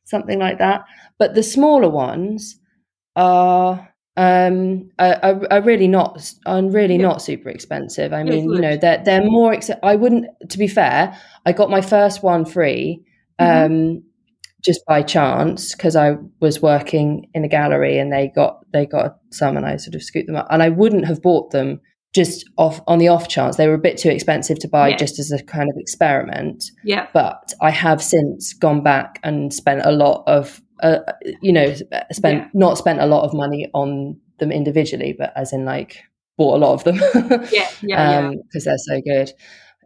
something 0.05 0.39
like 0.39 0.59
that. 0.59 0.85
But 1.19 1.35
the 1.35 1.43
smaller 1.43 1.89
ones 1.89 2.59
are 3.16 3.88
um 4.16 4.90
are, 4.99 5.40
are, 5.50 5.62
really 5.62 5.88
not 5.88 6.33
are 6.45 6.62
really 6.62 6.97
Yeah. 6.97 7.02
not 7.09 7.23
super 7.23 7.49
expensive. 7.49 8.12
I 8.12 8.23
mean, 8.25 8.50
you 8.50 8.61
know, 8.61 8.76
they're 8.76 9.02
they're 9.04 9.25
more. 9.25 9.52
Ex- 9.54 9.71
I 9.83 9.97
wouldn't. 9.97 10.26
To 10.50 10.59
be 10.59 10.69
fair, 10.69 11.16
I 11.47 11.52
got 11.52 11.71
my 11.71 11.81
first 11.81 12.23
one 12.23 12.45
free. 12.45 13.02
Mhm. 13.40 13.66
Um, 13.66 14.02
just 14.64 14.85
by 14.87 15.02
chance 15.02 15.75
because 15.75 15.97
I 15.97 16.14
was 16.40 16.62
working 16.62 17.28
in 17.35 17.45
a 17.45 17.49
gallery 17.49 17.99
and 17.99 18.12
they 18.12 18.28
got 18.33 18.61
they 18.73 18.87
got 18.87 19.16
some 19.31 19.57
and 19.57 19.66
I 19.66 19.76
sort 19.76 19.97
of 19.97 20.02
scooped 20.04 20.28
them 20.28 20.37
up 20.37 20.47
and 20.50 20.62
I 20.62 20.69
wouldn't 20.69 21.04
have 21.07 21.21
bought 21.21 21.50
them 21.50 21.81
just 22.14 22.49
off 22.59 22.81
on 22.87 22.99
the 22.99 23.09
off 23.09 23.26
chance 23.26 23.57
they 23.57 23.66
were 23.66 23.75
a 23.75 23.78
bit 23.78 23.97
too 23.97 24.11
expensive 24.11 24.61
to 24.61 24.69
buy 24.69 24.90
Yeah. 24.90 24.97
just 24.99 25.19
as 25.19 25.33
a 25.33 25.42
kind 25.42 25.69
of 25.69 25.75
experiment 25.78 26.62
Yeah. 26.85 27.09
but 27.12 27.52
I 27.61 27.71
have 27.71 28.00
since 28.00 28.52
gone 28.52 28.85
back 28.85 29.19
and 29.25 29.52
spent 29.52 29.81
a 29.85 29.90
lot 29.90 30.23
of 30.28 30.62
uh, 30.83 30.99
you 31.41 31.53
know 31.53 31.75
spent 32.12 32.39
Yeah. 32.39 32.49
not 32.55 32.79
spent 32.79 33.01
a 33.01 33.07
lot 33.07 33.25
of 33.25 33.33
money 33.35 33.71
on 33.75 34.17
them 34.39 34.51
individually 34.53 35.15
but 35.17 35.33
as 35.37 35.53
in 35.53 35.65
like 35.65 36.03
bought 36.39 36.57
a 36.57 36.65
lot 36.67 36.75
of 36.75 36.85
them 36.85 36.97
Yeah, 37.53 37.69
yeah, 37.83 38.11
yeah. 38.21 38.31
because 38.47 38.65
they're 38.65 38.79
so 38.79 39.01
good. 39.03 39.33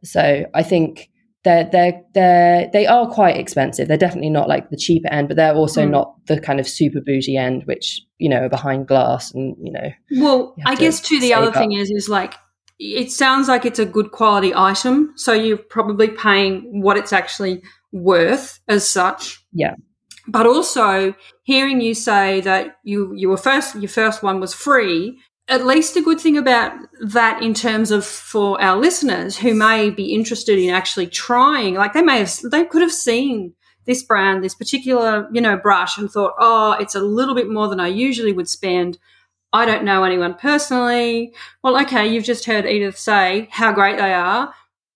So 0.04 0.44
I 0.54 0.62
think 0.62 1.10
they're 1.44 1.68
they're 1.70 2.00
they're 2.14 2.70
they 2.72 2.86
are 2.86 3.06
quite 3.08 3.36
expensive. 3.36 3.88
They're 3.88 3.96
definitely 3.96 4.30
not 4.30 4.48
like 4.48 4.70
the 4.70 4.76
cheaper 4.76 5.08
end, 5.12 5.28
but 5.28 5.36
they're 5.36 5.54
also 5.54 5.84
Mm. 5.86 5.90
not 5.90 6.14
the 6.26 6.40
kind 6.40 6.60
of 6.60 6.66
super 6.68 7.00
bougie 7.00 7.36
end, 7.36 7.64
which 7.66 8.00
you 8.18 8.28
know 8.28 8.42
are 8.44 8.48
behind 8.48 8.86
glass 8.88 9.32
and 9.34 9.56
you 9.60 9.72
know 9.72 9.90
Well, 10.22 10.54
You 10.56 10.64
I 10.66 10.74
guess 10.76 11.00
too 11.00 11.20
the 11.20 11.34
other 11.34 11.48
up. 11.48 11.54
thing 11.54 11.72
is 11.72 11.90
is 11.90 12.08
like 12.08 12.34
it 12.78 13.10
sounds 13.10 13.48
like 13.48 13.64
it's 13.64 13.78
a 13.78 13.86
good 13.86 14.10
quality 14.12 14.52
item. 14.54 15.12
So 15.16 15.32
you're 15.32 15.56
probably 15.56 16.08
paying 16.08 16.82
what 16.82 16.96
it's 16.96 17.12
actually 17.12 17.62
worth 17.92 18.60
as 18.68 18.88
such. 18.88 19.44
Yeah. 19.52 19.74
But 20.28 20.46
also 20.46 21.14
hearing 21.42 21.80
you 21.80 21.94
say 21.94 22.40
that 22.40 22.78
you, 22.82 23.12
you 23.14 23.28
were 23.28 23.36
first, 23.36 23.76
your 23.76 23.88
first 23.88 24.22
one 24.22 24.40
was 24.40 24.54
free. 24.54 25.18
At 25.48 25.64
least 25.64 25.96
a 25.96 26.02
good 26.02 26.20
thing 26.20 26.36
about 26.36 26.72
that 27.00 27.42
in 27.42 27.54
terms 27.54 27.92
of 27.92 28.04
for 28.04 28.60
our 28.60 28.76
listeners 28.76 29.38
who 29.38 29.54
may 29.54 29.90
be 29.90 30.12
interested 30.12 30.58
in 30.58 30.70
actually 30.74 31.06
trying, 31.06 31.74
like 31.74 31.92
they 31.92 32.02
may 32.02 32.18
have, 32.18 32.32
they 32.50 32.64
could 32.64 32.82
have 32.82 32.92
seen 32.92 33.54
this 33.84 34.02
brand, 34.02 34.42
this 34.42 34.54
particular, 34.54 35.28
you 35.32 35.40
know, 35.40 35.56
brush 35.56 35.96
and 35.96 36.10
thought, 36.10 36.34
oh, 36.38 36.72
it's 36.72 36.96
a 36.96 37.00
little 37.00 37.34
bit 37.34 37.48
more 37.48 37.68
than 37.68 37.78
I 37.78 37.86
usually 37.86 38.32
would 38.32 38.48
spend. 38.48 38.98
I 39.52 39.64
don't 39.64 39.84
know 39.84 40.02
anyone 40.02 40.34
personally. 40.34 41.32
Well, 41.62 41.80
okay, 41.82 42.06
you've 42.06 42.24
just 42.24 42.44
heard 42.44 42.66
Edith 42.66 42.98
say 42.98 43.48
how 43.52 43.72
great 43.72 43.96
they 43.96 44.12
are. 44.12 44.52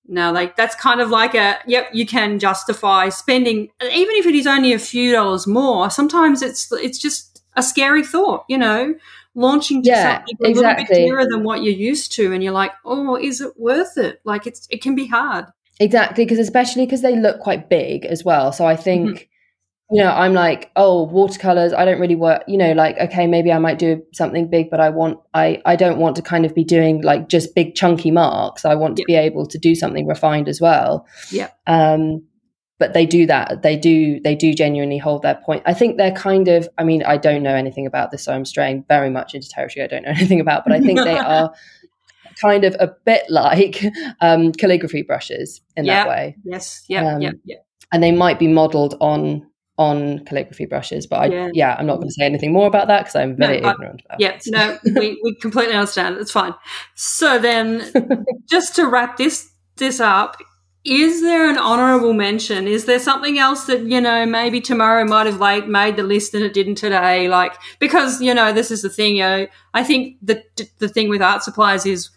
Now, 0.06 0.32
like 0.32 0.56
that's 0.56 0.74
kind 0.74 1.00
of 1.00 1.10
like 1.10 1.34
a 1.34 1.58
yep, 1.66 1.88
you 1.92 2.04
can 2.06 2.38
justify 2.38 3.08
spending 3.10 3.68
even 3.82 4.16
if 4.16 4.26
it 4.26 4.34
is 4.34 4.46
only 4.46 4.72
a 4.72 4.78
few 4.78 5.12
dollars 5.12 5.46
more. 5.46 5.90
Sometimes 5.90 6.42
it's 6.42 6.70
it's 6.72 6.98
just 6.98 7.42
a 7.54 7.62
scary 7.62 8.04
thought, 8.04 8.44
you 8.48 8.58
know, 8.58 8.94
launching 9.34 9.82
to 9.82 9.88
yeah, 9.88 10.18
something 10.18 10.36
a 10.44 10.48
exactly. 10.48 10.84
little 10.84 11.06
bit 11.06 11.06
dearer 11.06 11.26
than 11.28 11.44
what 11.44 11.62
you're 11.62 11.74
used 11.74 12.12
to, 12.12 12.32
and 12.32 12.42
you're 12.42 12.52
like, 12.52 12.72
oh, 12.84 13.16
is 13.16 13.40
it 13.40 13.52
worth 13.58 13.96
it? 13.96 14.20
Like 14.24 14.46
it's 14.46 14.66
it 14.70 14.82
can 14.82 14.94
be 14.94 15.06
hard. 15.06 15.46
Exactly, 15.78 16.24
because 16.24 16.38
especially 16.38 16.84
because 16.86 17.02
they 17.02 17.16
look 17.16 17.40
quite 17.40 17.68
big 17.68 18.04
as 18.04 18.24
well. 18.24 18.52
So 18.52 18.66
I 18.66 18.76
think. 18.76 19.08
Mm-hmm 19.08 19.24
you 19.90 20.00
know, 20.02 20.10
I'm 20.10 20.34
like, 20.34 20.70
oh, 20.76 21.02
watercolors, 21.04 21.72
I 21.72 21.84
don't 21.84 22.00
really 22.00 22.14
work, 22.14 22.44
you 22.46 22.56
know, 22.56 22.72
like, 22.72 22.96
okay, 22.98 23.26
maybe 23.26 23.52
I 23.52 23.58
might 23.58 23.78
do 23.78 24.02
something 24.12 24.48
big, 24.48 24.70
but 24.70 24.78
I 24.78 24.88
want, 24.90 25.18
I, 25.34 25.60
I 25.66 25.74
don't 25.74 25.98
want 25.98 26.14
to 26.16 26.22
kind 26.22 26.46
of 26.46 26.54
be 26.54 26.62
doing 26.62 27.02
like 27.02 27.28
just 27.28 27.56
big 27.56 27.74
chunky 27.74 28.12
marks. 28.12 28.64
I 28.64 28.76
want 28.76 28.96
to 28.98 29.04
be 29.04 29.16
able 29.16 29.46
to 29.46 29.58
do 29.58 29.74
something 29.74 30.06
refined 30.06 30.48
as 30.48 30.60
well. 30.60 31.06
Yeah. 31.30 31.50
Um, 31.66 32.24
but 32.78 32.94
they 32.94 33.04
do 33.04 33.26
that. 33.26 33.62
They 33.62 33.76
do, 33.76 34.20
they 34.20 34.36
do 34.36 34.54
genuinely 34.54 34.96
hold 34.96 35.22
their 35.22 35.34
point. 35.34 35.64
I 35.66 35.74
think 35.74 35.96
they're 35.96 36.12
kind 36.12 36.46
of, 36.46 36.68
I 36.78 36.84
mean, 36.84 37.02
I 37.02 37.16
don't 37.16 37.42
know 37.42 37.54
anything 37.54 37.86
about 37.86 38.12
this, 38.12 38.22
so 38.22 38.32
I'm 38.32 38.44
straying 38.44 38.84
very 38.86 39.10
much 39.10 39.34
into 39.34 39.48
territory 39.48 39.84
I 39.84 39.88
don't 39.88 40.04
know 40.04 40.10
anything 40.16 40.40
about, 40.40 40.62
but 40.64 40.72
I 40.72 40.80
think 40.80 41.00
they 41.00 41.18
are 41.18 41.52
kind 42.40 42.62
of 42.62 42.76
a 42.78 42.94
bit 43.04 43.24
like 43.28 43.84
um, 44.20 44.52
calligraphy 44.52 45.02
brushes 45.02 45.62
in 45.76 45.86
that 45.86 46.08
way. 46.08 46.36
Yes. 46.44 46.84
Yeah. 46.88 47.14
Um, 47.14 47.20
yeah. 47.20 47.32
Yeah. 47.44 47.56
And 47.92 48.04
they 48.04 48.12
might 48.12 48.38
be 48.38 48.46
modeled 48.46 48.94
on 49.00 49.49
on 49.80 50.18
calligraphy 50.26 50.66
brushes. 50.66 51.06
But 51.06 51.20
I, 51.20 51.26
yeah, 51.26 51.50
yeah 51.54 51.76
I'm 51.78 51.86
not 51.86 51.96
going 51.96 52.08
to 52.08 52.12
say 52.12 52.26
anything 52.26 52.52
more 52.52 52.66
about 52.66 52.86
that 52.88 53.00
because 53.00 53.16
I'm 53.16 53.34
very 53.34 53.60
no, 53.60 53.70
ignorant. 53.70 54.02
About 54.04 54.18
that. 54.18 54.46
yeah, 54.46 54.78
no, 54.84 55.00
we, 55.00 55.18
we 55.24 55.34
completely 55.36 55.74
understand. 55.74 56.18
It's 56.18 56.30
fine. 56.30 56.54
So 56.94 57.38
then, 57.38 57.90
just 58.48 58.76
to 58.76 58.86
wrap 58.86 59.16
this 59.16 59.50
this 59.76 59.98
up, 59.98 60.36
is 60.84 61.22
there 61.22 61.48
an 61.48 61.56
honourable 61.56 62.12
mention? 62.12 62.68
Is 62.68 62.84
there 62.84 62.98
something 62.98 63.38
else 63.38 63.64
that 63.64 63.80
you 63.80 64.02
know 64.02 64.26
maybe 64.26 64.60
tomorrow 64.60 65.06
might 65.06 65.24
have 65.24 65.40
like 65.40 65.66
made 65.66 65.96
the 65.96 66.02
list 66.02 66.34
and 66.34 66.44
it 66.44 66.52
didn't 66.52 66.74
today? 66.74 67.28
Like 67.28 67.54
because 67.78 68.20
you 68.20 68.34
know 68.34 68.52
this 68.52 68.70
is 68.70 68.82
the 68.82 68.90
thing. 68.90 69.16
You 69.16 69.22
know, 69.22 69.46
I 69.72 69.82
think 69.82 70.18
the 70.20 70.44
the 70.78 70.88
thing 70.88 71.08
with 71.08 71.22
art 71.22 71.42
supplies 71.42 71.86
is 71.86 72.10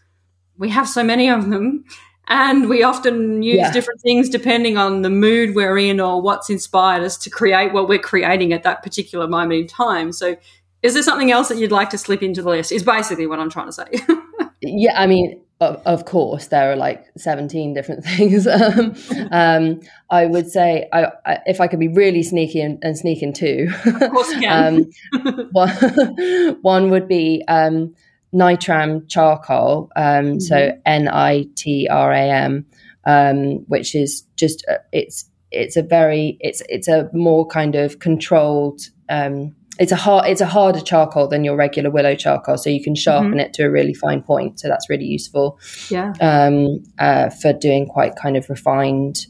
we 0.58 0.70
have 0.70 0.90
so 0.90 1.02
many 1.02 1.30
of 1.30 1.50
them 1.50 1.86
and 2.28 2.70
we 2.70 2.84
often 2.84 3.44
use 3.44 3.58
yeah. 3.58 3.72
different 3.72 4.02
things 4.02 4.30
depending 4.30 4.78
on 4.78 5.02
the 5.02 5.10
mood 5.10 5.56
we're 5.56 5.78
in 5.78 6.00
or 6.00 6.22
what's 6.22 6.50
inspired 6.50 7.04
us 7.04 7.18
to 7.18 7.30
create 7.30 7.74
what 7.74 7.90
we're 7.90 8.00
creating 8.00 8.54
at 8.54 8.64
that 8.64 8.82
particular 8.82 9.28
moment 9.28 9.62
in 9.62 9.68
time. 9.68 10.12
So, 10.12 10.38
is 10.82 10.94
there 10.94 11.04
something 11.04 11.32
else 11.32 11.50
that 11.50 11.58
you'd 11.58 11.72
like 11.72 11.90
to 11.92 11.98
slip 11.98 12.24
into 12.24 12.42
the 12.42 12.50
list? 12.50 12.72
Is 12.72 12.84
basically 12.84 13.28
what 13.28 13.40
I'm 13.40 13.50
trying 13.50 13.68
to 13.68 13.74
say. 13.74 13.86
yeah, 14.62 15.00
I 15.00 15.08
mean, 15.08 15.42
of, 15.62 15.82
of, 15.86 16.06
course, 16.06 16.48
there 16.48 16.72
are 16.72 16.76
like 16.76 17.06
17 17.18 17.74
different 17.74 18.04
things. 18.06 18.48
um, 18.48 18.96
um, 19.32 19.82
I 20.10 20.26
would 20.26 20.50
say, 20.50 20.88
I, 20.92 21.12
I, 21.26 21.40
if 21.46 21.62
I 21.62 21.68
could 21.68 21.80
be 21.80 21.88
really 21.88 22.24
sneaky 22.24 22.62
and, 22.62 22.80
and 22.84 22.98
sneak 22.98 23.22
in 23.22 23.34
two, 23.34 23.70
of 23.86 24.12
course, 24.12 24.34
can. 24.34 24.92
um, 25.14 25.50
one, 25.52 26.58
one 26.62 26.90
would 26.90 27.08
be 27.08 27.44
um, 27.48 27.96
nitram 28.34 29.08
charcoal, 29.08 29.90
um, 29.96 30.04
mm-hmm. 30.04 30.40
so 30.40 30.72
N 30.86 31.08
I 31.08 31.46
T 31.56 31.88
R 31.90 32.12
A 32.12 32.30
M, 32.30 32.66
um, 33.06 33.66
which 33.68 33.96
is 33.96 34.24
just 34.36 34.66
uh, 34.70 34.78
it's 34.92 35.30
it's 35.52 35.78
a 35.78 35.84
very 35.84 36.38
it's 36.40 36.62
it's 36.68 36.88
a 36.88 37.10
more 37.14 37.46
kind 37.46 37.76
of 37.76 38.00
controlled. 38.00 38.82
Um, 39.10 39.56
it's 39.80 39.92
a 39.92 39.96
hard 39.96 40.28
it's 40.28 40.42
a 40.42 40.46
harder 40.46 40.82
charcoal 40.82 41.28
than 41.28 41.44
your 41.44 41.56
regular 41.56 41.90
willow 41.90 42.16
charcoal, 42.16 42.58
so 42.58 42.70
you 42.70 42.84
can 42.84 42.96
sharpen 42.96 43.32
mm-hmm. 43.32 43.40
it 43.40 43.54
to 43.54 43.64
a 43.64 43.72
really 43.72 43.94
fine 43.94 44.22
point. 44.22 44.60
So 44.60 44.68
that's 44.68 44.90
really 44.90 45.06
useful. 45.06 45.60
Yeah. 45.90 46.14
Um, 46.22 46.84
uh, 47.00 47.30
for 47.30 47.54
doing 47.54 47.88
quite 47.88 48.16
kind 48.16 48.38
of 48.38 48.50
refined 48.50 49.28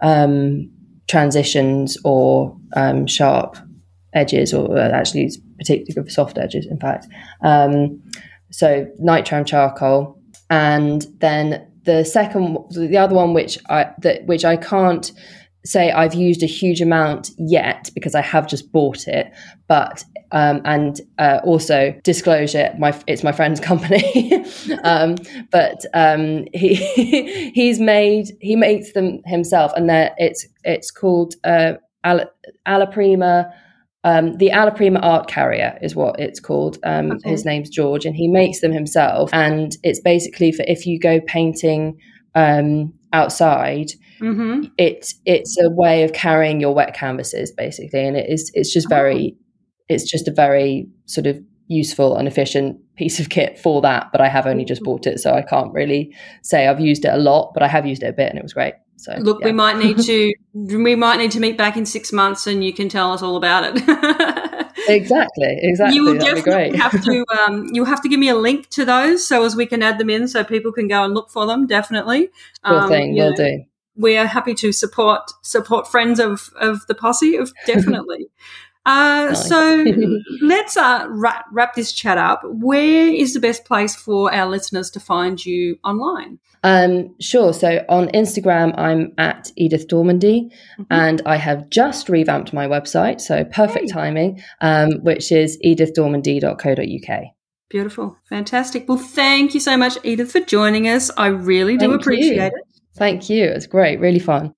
um, 0.00 0.70
transitions 1.08 1.98
or 2.04 2.56
um, 2.74 3.06
sharp 3.06 3.56
edges, 4.12 4.52
or 4.54 4.76
uh, 4.76 4.90
actually 4.90 5.24
it's 5.24 5.38
particularly 5.58 5.94
good 5.94 6.04
for 6.04 6.10
soft 6.10 6.38
edges. 6.38 6.66
In 6.66 6.78
fact. 6.78 7.06
Um, 7.42 8.02
so 8.50 8.86
nitram 9.02 9.46
charcoal, 9.46 10.20
and 10.50 11.06
then 11.18 11.66
the 11.84 12.04
second, 12.04 12.58
the 12.70 12.98
other 12.98 13.14
one, 13.14 13.32
which 13.32 13.58
I 13.68 13.92
that 13.98 14.26
which 14.26 14.44
I 14.44 14.56
can't 14.56 15.10
say 15.64 15.90
I've 15.90 16.14
used 16.14 16.42
a 16.42 16.46
huge 16.46 16.80
amount 16.80 17.30
yet 17.38 17.90
because 17.94 18.14
I 18.14 18.22
have 18.22 18.46
just 18.46 18.70
bought 18.72 19.08
it, 19.08 19.32
but 19.66 20.04
um, 20.32 20.60
and 20.64 21.00
uh, 21.18 21.40
also 21.44 21.94
disclosure, 22.02 22.74
my 22.78 22.98
it's 23.06 23.22
my 23.22 23.32
friend's 23.32 23.60
company, 23.70 24.44
um, 24.84 25.16
but 25.50 25.84
um, 25.94 26.44
he 26.52 26.74
he's 27.54 27.80
made 27.80 28.36
he 28.40 28.56
makes 28.56 28.92
them 28.92 29.22
himself, 29.24 29.72
and 29.76 29.90
it's 30.18 30.46
it's 30.64 30.90
called 30.90 31.34
uh, 31.44 31.74
Alla 32.04 32.86
Prima 32.92 33.52
um, 34.04 34.36
the 34.38 34.52
Alla 34.52 34.70
Prima 34.70 35.00
Art 35.00 35.28
Carrier 35.28 35.78
is 35.82 35.96
what 35.96 36.20
it's 36.20 36.38
called. 36.38 36.78
Um, 36.84 37.12
okay. 37.12 37.30
His 37.30 37.44
name's 37.44 37.68
George, 37.68 38.04
and 38.04 38.14
he 38.14 38.28
makes 38.28 38.60
them 38.60 38.72
himself. 38.72 39.30
And 39.32 39.76
it's 39.82 40.00
basically 40.00 40.52
for 40.52 40.64
if 40.68 40.86
you 40.86 41.00
go 41.00 41.20
painting 41.26 41.98
um, 42.34 42.92
outside, 43.12 43.88
mm-hmm. 44.20 44.66
it's 44.78 45.14
it's 45.24 45.56
a 45.60 45.70
way 45.70 46.04
of 46.04 46.12
carrying 46.12 46.60
your 46.60 46.74
wet 46.74 46.94
canvases, 46.94 47.50
basically. 47.50 48.06
And 48.06 48.16
it 48.16 48.30
is 48.30 48.50
it's 48.54 48.72
just 48.72 48.88
very, 48.88 49.34
oh. 49.34 49.44
it's 49.88 50.08
just 50.08 50.28
a 50.28 50.32
very 50.32 50.88
sort 51.06 51.26
of 51.26 51.38
useful 51.68 52.16
and 52.16 52.28
efficient 52.28 52.78
piece 52.94 53.18
of 53.18 53.28
kit 53.28 53.58
for 53.58 53.82
that. 53.82 54.10
But 54.12 54.20
I 54.20 54.28
have 54.28 54.46
only 54.46 54.64
just 54.64 54.82
bought 54.84 55.06
it, 55.06 55.18
so 55.18 55.32
I 55.32 55.42
can't 55.42 55.72
really 55.72 56.14
say 56.42 56.68
I've 56.68 56.80
used 56.80 57.04
it 57.04 57.12
a 57.12 57.18
lot. 57.18 57.52
But 57.54 57.64
I 57.64 57.68
have 57.68 57.86
used 57.86 58.04
it 58.04 58.08
a 58.08 58.12
bit, 58.12 58.30
and 58.30 58.38
it 58.38 58.44
was 58.44 58.52
great. 58.52 58.74
So 58.96 59.14
look, 59.18 59.40
yeah. 59.40 59.46
we 59.46 59.52
might 59.52 59.76
need 59.76 59.98
to 59.98 60.34
we 60.54 60.94
might 60.94 61.18
need 61.18 61.30
to 61.32 61.40
meet 61.40 61.58
back 61.58 61.76
in 61.76 61.86
six 61.86 62.12
months, 62.12 62.46
and 62.46 62.64
you 62.64 62.72
can 62.72 62.88
tell 62.88 63.12
us 63.12 63.22
all 63.22 63.36
about 63.36 63.64
it. 63.64 63.76
exactly, 64.88 65.58
exactly. 65.62 65.96
You 65.96 66.04
will 66.04 66.18
That'd 66.18 66.44
definitely 66.44 66.78
have 66.78 67.04
to 67.04 67.24
um, 67.46 67.66
you 67.72 67.84
have 67.84 68.02
to 68.02 68.08
give 68.08 68.18
me 68.18 68.28
a 68.28 68.36
link 68.36 68.68
to 68.70 68.84
those 68.84 69.26
so 69.26 69.44
as 69.44 69.54
we 69.54 69.66
can 69.66 69.82
add 69.82 69.98
them 69.98 70.10
in, 70.10 70.28
so 70.28 70.44
people 70.44 70.72
can 70.72 70.88
go 70.88 71.04
and 71.04 71.14
look 71.14 71.30
for 71.30 71.46
them. 71.46 71.66
Definitely, 71.66 72.30
sure 72.66 72.80
um, 72.80 72.88
thing, 72.88 73.14
we'll 73.14 73.30
know, 73.30 73.36
do. 73.36 73.64
We 73.98 74.16
are 74.16 74.26
happy 74.26 74.54
to 74.54 74.72
support 74.72 75.30
support 75.42 75.88
friends 75.88 76.18
of 76.18 76.50
of 76.58 76.86
the 76.86 76.94
posse. 76.94 77.36
Of 77.36 77.52
definitely. 77.66 78.28
Uh. 78.86 79.34
So 79.34 79.84
let's 80.40 80.76
uh, 80.76 81.06
wrap, 81.10 81.44
wrap 81.52 81.74
this 81.74 81.92
chat 81.92 82.16
up. 82.16 82.40
Where 82.44 83.08
is 83.08 83.34
the 83.34 83.40
best 83.40 83.64
place 83.64 83.94
for 83.94 84.32
our 84.32 84.48
listeners 84.48 84.90
to 84.92 85.00
find 85.00 85.44
you 85.44 85.78
online? 85.84 86.38
Um, 86.62 87.14
sure. 87.20 87.52
So 87.52 87.84
on 87.88 88.08
Instagram, 88.08 88.76
I'm 88.78 89.12
at 89.18 89.52
Edith 89.56 89.88
Dormandy, 89.88 90.50
mm-hmm. 90.50 90.84
and 90.90 91.22
I 91.26 91.36
have 91.36 91.68
just 91.68 92.08
revamped 92.08 92.52
my 92.52 92.66
website. 92.66 93.20
So 93.20 93.44
perfect 93.44 93.86
hey. 93.86 93.92
timing, 93.92 94.42
um, 94.60 94.92
which 95.02 95.30
is 95.30 95.58
edithdormandy.co.uk. 95.64 97.24
Beautiful. 97.68 98.16
Fantastic. 98.28 98.88
Well, 98.88 98.98
thank 98.98 99.52
you 99.54 99.60
so 99.60 99.76
much, 99.76 99.98
Edith, 100.04 100.30
for 100.30 100.40
joining 100.40 100.88
us. 100.88 101.10
I 101.16 101.26
really 101.26 101.76
do 101.76 101.88
thank 101.88 102.00
appreciate 102.00 102.36
you. 102.36 102.42
it. 102.42 102.52
Thank 102.96 103.28
you. 103.28 103.44
It's 103.44 103.66
great. 103.66 103.98
Really 103.98 104.20
fun. 104.20 104.54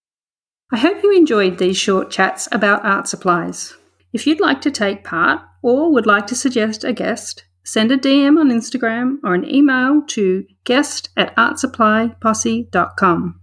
I 0.71 0.77
hope 0.77 1.03
you 1.03 1.17
enjoyed 1.17 1.57
these 1.57 1.79
short 1.79 2.11
chats 2.11 2.49
about 2.53 2.85
art 2.85 3.09
supplies. 3.09 3.78
If 4.13 4.27
you'd 4.27 4.41
like 4.41 4.61
to 4.63 4.71
take 4.71 5.05
part 5.05 5.43
or 5.63 5.93
would 5.93 6.07
like 6.07 6.27
to 6.29 6.35
suggest 6.35 6.85
a 6.85 6.93
guest, 6.93 7.45
send 7.65 7.93
a 7.93 7.99
DM 7.99 8.41
on 8.41 8.51
Instagram 8.51 9.19
or 9.23 9.35
an 9.35 9.49
email 9.49 10.03
to 10.09 10.45
guest 10.65 11.11
at 11.17 11.37
artsupplyposse.com. 11.37 13.41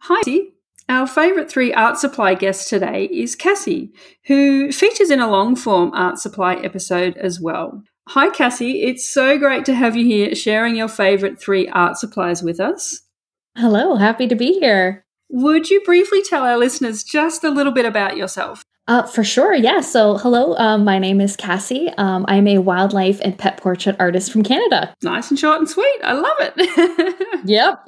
Hi, 0.00 0.40
our 0.88 1.06
favourite 1.06 1.50
three 1.50 1.72
art 1.72 1.98
supply 1.98 2.34
guests 2.34 2.68
today 2.68 3.04
is 3.04 3.36
Cassie, 3.36 3.92
who 4.26 4.70
features 4.70 5.10
in 5.10 5.20
a 5.20 5.30
long 5.30 5.56
form 5.56 5.92
art 5.94 6.18
supply 6.18 6.56
episode 6.56 7.16
as 7.16 7.40
well. 7.40 7.82
Hi, 8.08 8.28
Cassie. 8.28 8.82
It's 8.82 9.08
so 9.08 9.38
great 9.38 9.64
to 9.64 9.74
have 9.74 9.96
you 9.96 10.04
here 10.04 10.34
sharing 10.34 10.76
your 10.76 10.88
favourite 10.88 11.40
three 11.40 11.68
art 11.68 11.96
supplies 11.96 12.42
with 12.42 12.60
us. 12.60 13.00
Hello, 13.56 13.96
happy 13.96 14.28
to 14.28 14.34
be 14.34 14.58
here. 14.58 15.06
Would 15.30 15.70
you 15.70 15.80
briefly 15.84 16.20
tell 16.22 16.42
our 16.42 16.58
listeners 16.58 17.02
just 17.02 17.44
a 17.44 17.50
little 17.50 17.72
bit 17.72 17.86
about 17.86 18.18
yourself? 18.18 18.62
Uh, 18.86 19.02
for 19.02 19.24
sure, 19.24 19.54
yeah. 19.54 19.80
So, 19.80 20.18
hello, 20.18 20.54
um, 20.56 20.84
my 20.84 20.98
name 20.98 21.20
is 21.20 21.36
Cassie. 21.36 21.88
Um, 21.96 22.26
I'm 22.28 22.46
a 22.46 22.58
wildlife 22.58 23.18
and 23.22 23.36
pet 23.38 23.56
portrait 23.56 23.96
artist 23.98 24.30
from 24.30 24.42
Canada. 24.42 24.94
Nice 25.02 25.30
and 25.30 25.38
short 25.38 25.58
and 25.58 25.68
sweet. 25.68 26.00
I 26.02 26.12
love 26.12 26.36
it. 26.40 27.40
yep. 27.46 27.80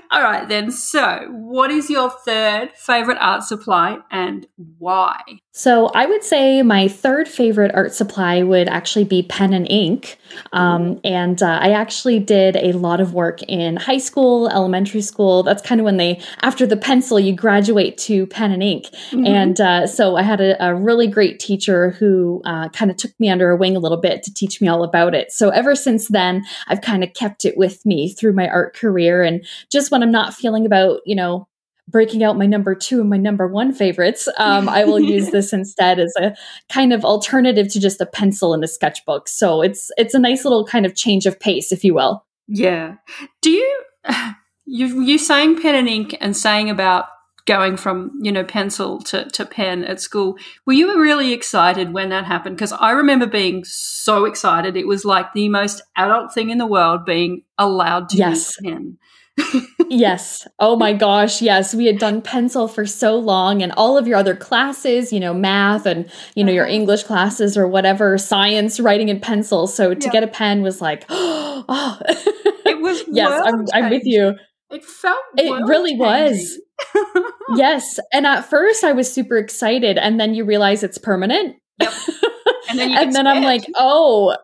All 0.10 0.22
right, 0.22 0.48
then. 0.48 0.70
So, 0.70 1.26
what 1.30 1.70
is 1.70 1.90
your 1.90 2.10
third 2.10 2.70
favorite 2.74 3.18
art 3.20 3.42
supply 3.42 3.98
and 4.10 4.46
why? 4.78 5.20
So, 5.56 5.86
I 5.94 6.06
would 6.06 6.24
say 6.24 6.62
my 6.62 6.88
third 6.88 7.28
favorite 7.28 7.70
art 7.74 7.94
supply 7.94 8.42
would 8.42 8.66
actually 8.66 9.04
be 9.04 9.22
pen 9.22 9.52
and 9.52 9.70
ink. 9.70 10.18
Um, 10.52 10.98
and 11.04 11.40
uh, 11.40 11.60
I 11.62 11.70
actually 11.70 12.18
did 12.18 12.56
a 12.56 12.72
lot 12.72 13.00
of 13.00 13.14
work 13.14 13.40
in 13.44 13.76
high 13.76 13.98
school, 13.98 14.48
elementary 14.48 15.00
school. 15.00 15.44
That's 15.44 15.62
kind 15.62 15.80
of 15.80 15.84
when 15.84 15.96
they, 15.96 16.20
after 16.42 16.66
the 16.66 16.76
pencil, 16.76 17.20
you 17.20 17.36
graduate 17.36 17.96
to 17.98 18.26
pen 18.26 18.50
and 18.50 18.64
ink. 18.64 18.86
Mm-hmm. 19.10 19.26
And 19.26 19.60
uh, 19.60 19.86
so, 19.86 20.16
I 20.16 20.22
had 20.22 20.40
a, 20.40 20.70
a, 20.70 20.74
really 20.74 21.06
great 21.06 21.38
teacher 21.38 21.90
who 21.90 22.42
uh, 22.44 22.68
kind 22.70 22.90
of 22.90 22.96
took 22.96 23.12
me 23.20 23.30
under 23.30 23.46
her 23.46 23.56
wing 23.56 23.76
a 23.76 23.80
little 23.80 24.00
bit 24.00 24.24
to 24.24 24.34
teach 24.34 24.60
me 24.60 24.66
all 24.66 24.82
about 24.82 25.14
it. 25.14 25.30
So, 25.30 25.50
ever 25.50 25.76
since 25.76 26.08
then, 26.08 26.44
I've 26.66 26.80
kind 26.80 27.04
of 27.04 27.14
kept 27.14 27.44
it 27.44 27.56
with 27.56 27.86
me 27.86 28.12
through 28.12 28.32
my 28.32 28.48
art 28.48 28.74
career. 28.74 29.22
And 29.22 29.46
just 29.70 29.92
when 29.92 30.02
I'm 30.02 30.10
not 30.10 30.34
feeling 30.34 30.66
about, 30.66 31.02
you 31.06 31.14
know, 31.14 31.46
breaking 31.88 32.22
out 32.22 32.38
my 32.38 32.46
number 32.46 32.74
two 32.74 33.00
and 33.00 33.10
my 33.10 33.16
number 33.16 33.46
one 33.46 33.72
favorites, 33.72 34.28
um, 34.38 34.68
I 34.68 34.84
will 34.84 35.00
use 35.00 35.30
this 35.32 35.52
instead 35.52 35.98
as 35.98 36.12
a 36.18 36.34
kind 36.68 36.92
of 36.92 37.04
alternative 37.04 37.68
to 37.72 37.80
just 37.80 38.00
a 38.00 38.06
pencil 38.06 38.54
and 38.54 38.64
a 38.64 38.68
sketchbook. 38.68 39.28
So 39.28 39.62
it's 39.62 39.90
it's 39.96 40.14
a 40.14 40.18
nice 40.18 40.44
little 40.44 40.66
kind 40.66 40.86
of 40.86 40.94
change 40.94 41.26
of 41.26 41.38
pace, 41.38 41.72
if 41.72 41.84
you 41.84 41.94
will. 41.94 42.24
Yeah. 42.46 42.96
Do 43.42 43.50
you 43.50 43.82
you 44.66 45.02
you 45.02 45.18
saying 45.18 45.60
pen 45.60 45.74
and 45.74 45.88
ink 45.88 46.16
and 46.20 46.36
saying 46.36 46.70
about 46.70 47.06
going 47.46 47.76
from 47.76 48.10
you 48.22 48.32
know 48.32 48.44
pencil 48.44 49.00
to, 49.02 49.28
to 49.30 49.44
pen 49.44 49.84
at 49.84 50.00
school 50.00 50.36
were 50.64 50.72
you 50.72 50.98
really 50.98 51.32
excited 51.32 51.92
when 51.92 52.08
that 52.08 52.24
happened 52.24 52.56
because 52.56 52.72
i 52.72 52.90
remember 52.90 53.26
being 53.26 53.62
so 53.64 54.24
excited 54.24 54.76
it 54.76 54.86
was 54.86 55.04
like 55.04 55.30
the 55.34 55.48
most 55.50 55.82
adult 55.96 56.32
thing 56.32 56.48
in 56.48 56.56
the 56.56 56.66
world 56.66 57.04
being 57.04 57.42
allowed 57.58 58.08
to 58.08 58.16
yes. 58.16 58.30
use 58.30 58.56
pen 58.62 58.98
yes. 59.90 60.46
Oh 60.58 60.76
my 60.76 60.92
gosh. 60.92 61.42
Yes. 61.42 61.74
We 61.74 61.86
had 61.86 61.98
done 61.98 62.22
pencil 62.22 62.68
for 62.68 62.86
so 62.86 63.16
long 63.16 63.62
and 63.62 63.72
all 63.72 63.98
of 63.98 64.06
your 64.06 64.16
other 64.16 64.36
classes, 64.36 65.12
you 65.12 65.20
know, 65.20 65.34
math 65.34 65.86
and, 65.86 66.10
you 66.34 66.44
know, 66.44 66.52
your 66.52 66.64
uh-huh. 66.64 66.74
English 66.74 67.04
classes 67.04 67.56
or 67.56 67.66
whatever, 67.66 68.18
science, 68.18 68.80
writing 68.80 69.08
in 69.08 69.20
pencil. 69.20 69.66
So 69.66 69.94
to 69.94 70.06
yeah. 70.06 70.12
get 70.12 70.22
a 70.22 70.28
pen 70.28 70.62
was 70.62 70.80
like, 70.80 71.04
oh, 71.08 71.98
it 72.64 72.80
was, 72.80 73.04
yes, 73.08 73.42
I'm, 73.44 73.64
I'm, 73.72 73.90
with 73.90 74.04
you. 74.04 74.34
It 74.70 74.84
felt, 74.84 75.18
it 75.36 75.50
really 75.68 75.96
was. 75.96 76.58
yes. 77.56 77.98
And 78.12 78.26
at 78.26 78.42
first 78.42 78.84
I 78.84 78.92
was 78.92 79.12
super 79.12 79.36
excited 79.36 79.98
and 79.98 80.18
then 80.18 80.34
you 80.34 80.44
realize 80.44 80.82
it's 80.82 80.98
permanent. 80.98 81.56
Yep. 81.80 81.92
And 82.70 82.78
then, 82.78 82.90
and 82.96 83.14
then 83.14 83.26
I'm 83.26 83.42
like, 83.42 83.64
oh, 83.76 84.36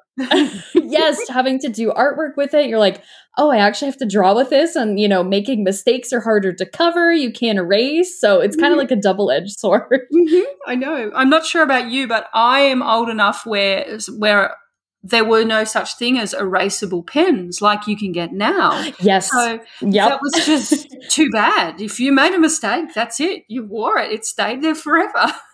yes, 0.75 1.29
having 1.29 1.59
to 1.61 1.69
do 1.69 1.91
artwork 1.91 2.37
with 2.37 2.55
it. 2.55 2.69
You're 2.69 2.79
like, 2.79 3.03
oh, 3.39 3.51
I 3.51 3.59
actually 3.59 3.87
have 3.87 3.97
to 3.99 4.07
draw 4.07 4.35
with 4.35 4.51
this. 4.51 4.77
And, 4.77 4.99
you 4.99 5.09
know, 5.09 5.23
making 5.23 5.65
mistakes 5.65 6.13
are 6.13 6.21
harder 6.21 6.53
to 6.53 6.67
cover. 6.67 7.13
You 7.13 7.33
can't 7.33 7.59
erase. 7.59 8.21
So 8.21 8.41
it's 8.41 8.57
kind 8.57 8.73
of 8.73 8.73
mm-hmm. 8.73 8.81
like 8.81 8.91
a 8.91 9.01
double 9.01 9.31
edged 9.31 9.51
sword. 9.59 10.07
Mm-hmm. 10.13 10.53
I 10.67 10.75
know. 10.75 11.11
I'm 11.15 11.31
not 11.31 11.47
sure 11.47 11.63
about 11.63 11.91
you, 11.91 12.07
but 12.07 12.29
I 12.35 12.61
am 12.61 12.83
old 12.83 13.09
enough 13.09 13.47
where, 13.47 13.99
where, 14.19 14.55
there 15.03 15.25
were 15.25 15.45
no 15.45 15.65
such 15.65 15.95
thing 15.97 16.19
as 16.19 16.35
erasable 16.35 17.07
pens 17.07 17.63
like 17.63 17.87
you 17.87 17.97
can 17.97 18.13
get 18.13 18.35
now. 18.35 18.87
Yes. 19.01 19.31
So 19.31 19.61
yep. 19.81 20.11
that 20.11 20.21
was 20.21 20.45
just 20.45 20.95
too 21.09 21.31
bad. 21.31 21.81
If 21.81 21.99
you 22.01 22.13
made 22.13 22.35
a 22.35 22.39
mistake, 22.39 22.93
that's 22.95 23.19
it. 23.19 23.45
You 23.49 23.65
wore 23.65 23.99
it. 23.99 24.13
It 24.13 24.27
stayed 24.27 24.63
there 24.63 24.75
forever. 24.75 25.33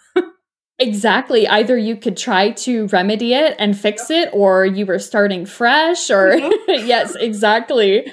Exactly. 0.78 1.48
Either 1.48 1.76
you 1.78 1.96
could 1.96 2.16
try 2.16 2.50
to 2.50 2.86
remedy 2.88 3.32
it 3.32 3.56
and 3.58 3.78
fix 3.78 4.10
it, 4.10 4.28
or 4.32 4.66
you 4.66 4.84
were 4.84 4.98
starting 4.98 5.46
fresh, 5.46 6.10
or 6.10 6.34
yes, 6.68 7.14
exactly. 7.14 8.12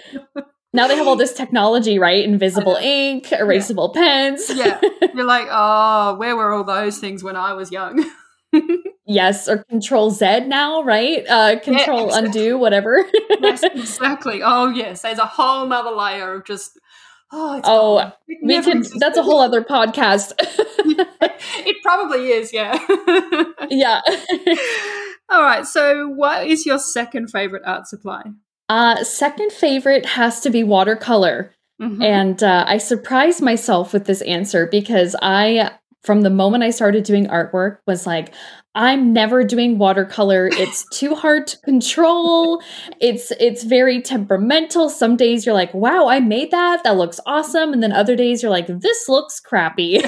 Now 0.72 0.88
they 0.88 0.96
have 0.96 1.08
all 1.08 1.18
this 1.18 1.34
technology, 1.34 2.00
right? 2.00 2.24
Invisible 2.24 2.78
ink, 2.82 3.28
erasable 3.28 3.94
yeah. 3.94 4.02
pens. 4.02 4.50
yeah. 4.50 4.82
You're 5.14 5.26
like, 5.26 5.48
oh, 5.52 6.16
where 6.16 6.36
were 6.36 6.52
all 6.54 6.64
those 6.64 7.00
things 7.00 7.22
when 7.22 7.36
I 7.36 7.54
was 7.54 7.70
young? 7.70 8.10
yes, 9.06 9.50
or 9.50 9.64
control 9.66 10.10
Z 10.10 10.46
now, 10.48 10.84
right? 10.84 11.28
Uh, 11.28 11.60
control 11.60 12.00
yeah, 12.00 12.20
exactly. 12.20 12.28
undo, 12.28 12.58
whatever. 12.58 13.06
yes, 13.42 13.64
exactly. 13.64 14.42
Oh, 14.42 14.70
yes. 14.70 15.02
There's 15.02 15.20
a 15.20 15.26
whole 15.26 15.68
nother 15.68 15.92
layer 15.92 16.36
of 16.36 16.46
just 16.46 16.80
Oh, 17.36 17.60
oh 17.64 18.12
we 18.44 18.62
could. 18.62 18.86
That's 19.00 19.18
a 19.18 19.24
whole 19.24 19.40
other 19.40 19.64
podcast. 19.64 20.34
it 21.22 21.78
probably 21.84 22.30
is, 22.30 22.54
yeah. 22.54 22.78
yeah. 23.70 24.02
All 25.30 25.42
right. 25.42 25.66
So, 25.66 26.08
what 26.10 26.48
is 26.48 26.66
your 26.66 26.80
second 26.80 27.30
favorite 27.30 27.64
art 27.66 27.88
supply? 27.88 28.24
Uh, 28.70 29.04
second 29.04 29.52
favorite 29.52 30.06
has 30.06 30.40
to 30.42 30.50
be 30.50 30.64
watercolor. 30.64 31.52
Mm-hmm. 31.82 32.02
And 32.02 32.44
uh, 32.44 32.66
I 32.68 32.78
surprised 32.78 33.42
myself 33.42 33.94
with 33.94 34.06
this 34.06 34.22
answer 34.22 34.68
because 34.68 35.16
I, 35.22 35.72
from 36.04 36.22
the 36.22 36.30
moment 36.30 36.64
I 36.64 36.70
started 36.70 37.04
doing 37.04 37.28
artwork, 37.28 37.80
was 37.88 38.06
like, 38.06 38.34
I'm 38.76 39.14
never 39.14 39.44
doing 39.44 39.78
watercolor. 39.78 40.48
It's 40.52 40.86
too 40.98 41.14
hard 41.16 41.48
to 41.48 41.60
control. 41.60 42.62
It's 43.00 43.32
it's 43.40 43.64
very 43.64 44.02
temperamental. 44.02 44.90
Some 44.90 45.16
days 45.16 45.46
you're 45.46 45.54
like, 45.54 45.74
"Wow, 45.74 46.08
I 46.08 46.20
made 46.20 46.52
that. 46.52 46.84
That 46.84 46.98
looks 46.98 47.20
awesome." 47.26 47.74
And 47.74 47.84
then 47.84 47.92
other 47.92 48.16
days 48.16 48.42
you're 48.42 48.52
like, 48.52 48.68
"This 48.68 49.08
looks 49.08 49.40
crappy." 49.40 50.02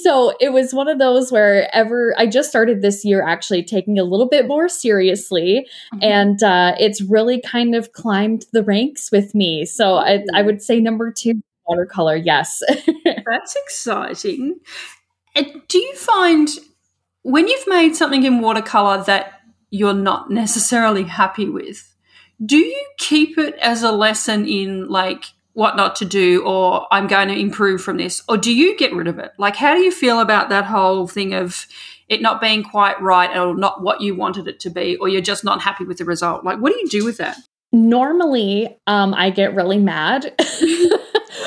So, 0.00 0.34
it 0.40 0.52
was 0.52 0.74
one 0.74 0.88
of 0.88 0.98
those 0.98 1.30
where 1.30 1.74
ever 1.74 2.14
I 2.18 2.26
just 2.26 2.48
started 2.48 2.82
this 2.82 3.04
year 3.04 3.26
actually 3.26 3.62
taking 3.62 3.98
a 3.98 4.04
little 4.04 4.28
bit 4.28 4.46
more 4.46 4.68
seriously 4.68 5.68
mm-hmm. 5.92 5.98
and 6.02 6.42
uh, 6.42 6.74
it's 6.78 7.02
really 7.02 7.40
kind 7.40 7.74
of 7.74 7.92
climbed 7.92 8.46
the 8.52 8.62
ranks 8.62 9.10
with 9.10 9.34
me. 9.34 9.64
So, 9.64 9.96
I, 9.96 10.24
I 10.34 10.42
would 10.42 10.62
say 10.62 10.80
number 10.80 11.12
2 11.12 11.40
watercolor, 11.66 12.16
yes. 12.16 12.62
That's 13.04 13.56
exciting. 13.56 14.60
Do 15.68 15.78
you 15.78 15.94
find 15.96 16.48
when 17.22 17.48
you've 17.48 17.66
made 17.66 17.96
something 17.96 18.22
in 18.22 18.40
watercolor 18.40 19.02
that 19.04 19.40
you're 19.70 19.92
not 19.92 20.30
necessarily 20.30 21.02
happy 21.02 21.48
with, 21.48 21.92
do 22.44 22.56
you 22.56 22.86
keep 22.98 23.36
it 23.36 23.56
as 23.56 23.82
a 23.82 23.90
lesson 23.90 24.46
in 24.46 24.88
like 24.88 25.24
what 25.56 25.74
not 25.74 25.96
to 25.96 26.04
do 26.04 26.44
or 26.44 26.86
I'm 26.92 27.06
going 27.06 27.28
to 27.28 27.34
improve 27.34 27.80
from 27.80 27.96
this? 27.96 28.22
Or 28.28 28.36
do 28.36 28.54
you 28.54 28.76
get 28.76 28.92
rid 28.92 29.08
of 29.08 29.18
it? 29.18 29.32
Like, 29.38 29.56
how 29.56 29.74
do 29.74 29.80
you 29.80 29.90
feel 29.90 30.20
about 30.20 30.50
that 30.50 30.66
whole 30.66 31.08
thing 31.08 31.32
of 31.32 31.66
it 32.10 32.20
not 32.20 32.42
being 32.42 32.62
quite 32.62 33.00
right 33.00 33.34
or 33.34 33.56
not 33.56 33.82
what 33.82 34.02
you 34.02 34.14
wanted 34.14 34.48
it 34.48 34.60
to 34.60 34.70
be, 34.70 34.96
or 34.96 35.08
you're 35.08 35.22
just 35.22 35.44
not 35.44 35.62
happy 35.62 35.84
with 35.84 35.96
the 35.96 36.04
result? 36.04 36.44
Like, 36.44 36.58
what 36.58 36.74
do 36.74 36.78
you 36.78 36.88
do 36.88 37.06
with 37.06 37.16
that? 37.16 37.38
Normally, 37.72 38.78
um, 38.86 39.14
I 39.14 39.30
get 39.30 39.54
really 39.54 39.78
mad. 39.78 40.34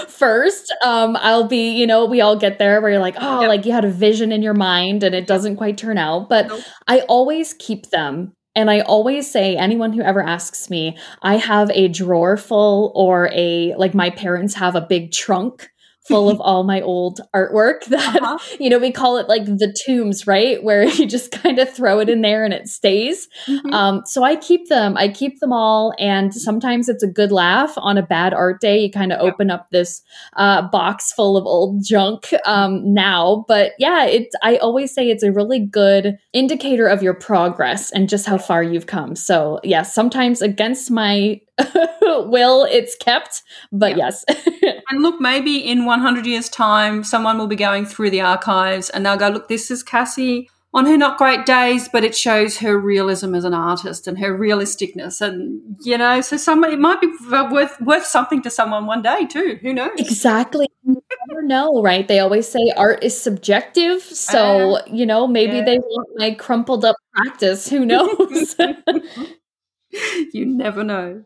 first. 0.08 0.74
Um, 0.84 1.18
I'll 1.20 1.48
be, 1.48 1.72
you 1.72 1.88
know, 1.88 2.06
we 2.06 2.22
all 2.22 2.36
get 2.36 2.60
there 2.60 2.82
where 2.82 2.92
you're 2.92 3.00
like, 3.00 3.16
oh, 3.20 3.42
yep. 3.42 3.48
like 3.48 3.66
you 3.66 3.72
had 3.72 3.86
a 3.86 3.90
vision 3.90 4.32
in 4.32 4.42
your 4.42 4.54
mind 4.54 5.04
and 5.04 5.16
it 5.16 5.26
doesn't 5.26 5.56
quite 5.56 5.78
turn 5.78 5.98
out. 5.98 6.30
But 6.30 6.48
nope. 6.48 6.62
I 6.88 7.02
always 7.02 7.54
keep 7.54 7.90
them. 7.90 8.34
And 8.60 8.70
I 8.70 8.82
always 8.82 9.32
say, 9.32 9.56
anyone 9.56 9.94
who 9.94 10.02
ever 10.02 10.22
asks 10.22 10.70
me, 10.70 10.98
I 11.22 11.38
have 11.38 11.72
a 11.72 11.88
drawer 11.88 12.36
full 12.36 12.92
or 12.94 13.30
a, 13.32 13.74
like 13.76 13.94
my 13.94 14.10
parents 14.10 14.54
have 14.56 14.76
a 14.76 14.82
big 14.82 15.14
trunk 15.14 15.72
full 16.08 16.30
of 16.30 16.40
all 16.42 16.64
my 16.64 16.82
old 16.82 17.22
artwork 17.36 17.86
that 17.86 18.22
uh-huh. 18.22 18.38
you 18.60 18.70
know 18.70 18.80
we 18.80 18.92
call 18.92 19.18
it 19.18 19.28
like 19.28 19.46
the 19.46 19.76
tombs 19.86 20.28
right? 20.28 20.64
Where 20.64 20.84
you 20.88 21.08
just 21.08 21.32
kind 21.32 21.60
of 21.60 21.70
throw 21.70 22.00
it 22.00 22.10
in 22.10 22.22
there 22.22 22.44
and 22.44 22.54
it 22.54 22.68
stays. 22.68 23.28
Mm-hmm. 23.48 23.74
um, 23.74 24.02
so 24.06 24.24
i 24.24 24.36
keep 24.36 24.70
them. 24.70 24.98
I 24.98 25.10
keep 25.10 25.40
them 25.40 25.54
all 25.54 25.94
and 26.00 26.34
sometimes 26.34 26.90
it's 26.90 27.04
a 27.04 27.08
good 27.08 27.32
laugh 27.32 27.74
on 27.78 27.98
a 27.98 28.04
bad 28.04 28.34
art 28.34 28.62
day. 28.62 28.80
You 28.80 28.92
kind 28.92 29.12
of 29.12 29.22
yeah. 29.22 29.32
open 29.32 29.52
up 29.52 29.70
this 29.72 30.02
uh, 30.36 30.68
box 30.70 31.12
full 31.14 31.38
of 31.38 31.46
old 31.46 31.84
junk 31.84 32.34
um, 32.46 32.94
now. 32.94 33.46
But 33.48 33.74
yeah 33.80 34.06
it's 34.06 34.36
i 34.42 34.58
always 34.58 34.94
say 34.94 35.10
it's 35.10 35.24
a 35.24 35.32
really 35.32 35.60
good 35.60 36.18
indicator 36.34 36.88
of 36.88 37.04
your 37.04 37.14
progress 37.14 37.92
and 37.92 38.10
just 38.10 38.26
how 38.26 38.38
far 38.38 38.64
you've 38.64 38.88
come. 38.88 39.16
So 39.16 39.60
yeah 39.64 39.84
sometimes 39.84 40.42
against 40.42 40.92
my 40.92 41.40
will 42.28 42.66
it's 42.66 42.96
kept 42.98 43.44
but 43.72 43.98
yeah. 43.98 44.12
yes. 44.26 44.26
And 44.92 45.04
look 45.04 45.22
maybe 45.22 45.58
in 45.58 45.86
100 45.86 46.26
years 46.26 46.50
time 46.50 47.04
someone 47.04 47.38
will 47.38 47.48
be 47.48 47.56
going 47.56 47.86
through 47.86 48.10
the 48.10 48.22
archives 48.22 48.90
and 48.90 49.06
they'll 49.06 49.18
go 49.18 49.30
look 49.30 49.48
this 49.48 49.70
is 49.70 49.84
cassie 49.84 50.50
on 50.74 50.86
her 50.86 50.98
not 50.98 51.18
great 51.18 51.46
days 51.46 51.90
but 51.90 52.04
it 52.04 52.16
shows 52.16 52.58
her 52.58 52.78
realism 52.78 53.34
as 53.34 53.44
an 53.44 53.54
artist 53.54 54.08
and 54.08 54.20
her 54.20 54.38
realisticness. 54.38 55.22
And 55.22 55.62
you 55.82 55.98
know 55.98 56.22
so 56.22 56.38
someone 56.38 56.72
it 56.72 56.80
might 56.80 57.02
be 57.02 57.12
worth 57.32 57.80
worth 57.82 58.06
something 58.06 58.42
to 58.44 58.50
someone 58.50 58.86
one 58.86 59.02
day 59.02 59.26
too 59.26 59.60
who 59.62 59.74
knows? 59.74 59.92
Exactly. 59.98 60.68
You 60.82 61.00
never 61.30 61.44
know 61.44 61.84
right? 61.84 62.08
They 62.08 62.20
always 62.20 62.48
say 62.48 62.74
art 62.76 63.04
is 63.04 63.20
subjective 63.20 64.02
so 64.02 64.78
uh, 64.78 64.82
you 64.88 65.06
know 65.06 65.28
maybe 65.28 65.58
yeah. 65.58 65.66
they 65.66 65.78
want 65.78 66.10
my 66.16 66.34
crumpled 66.34 66.84
up 66.84 66.96
practice 67.14 67.70
who 67.70 67.86
knows 67.86 68.56
you 70.34 70.46
never 70.46 70.84
know. 70.84 71.24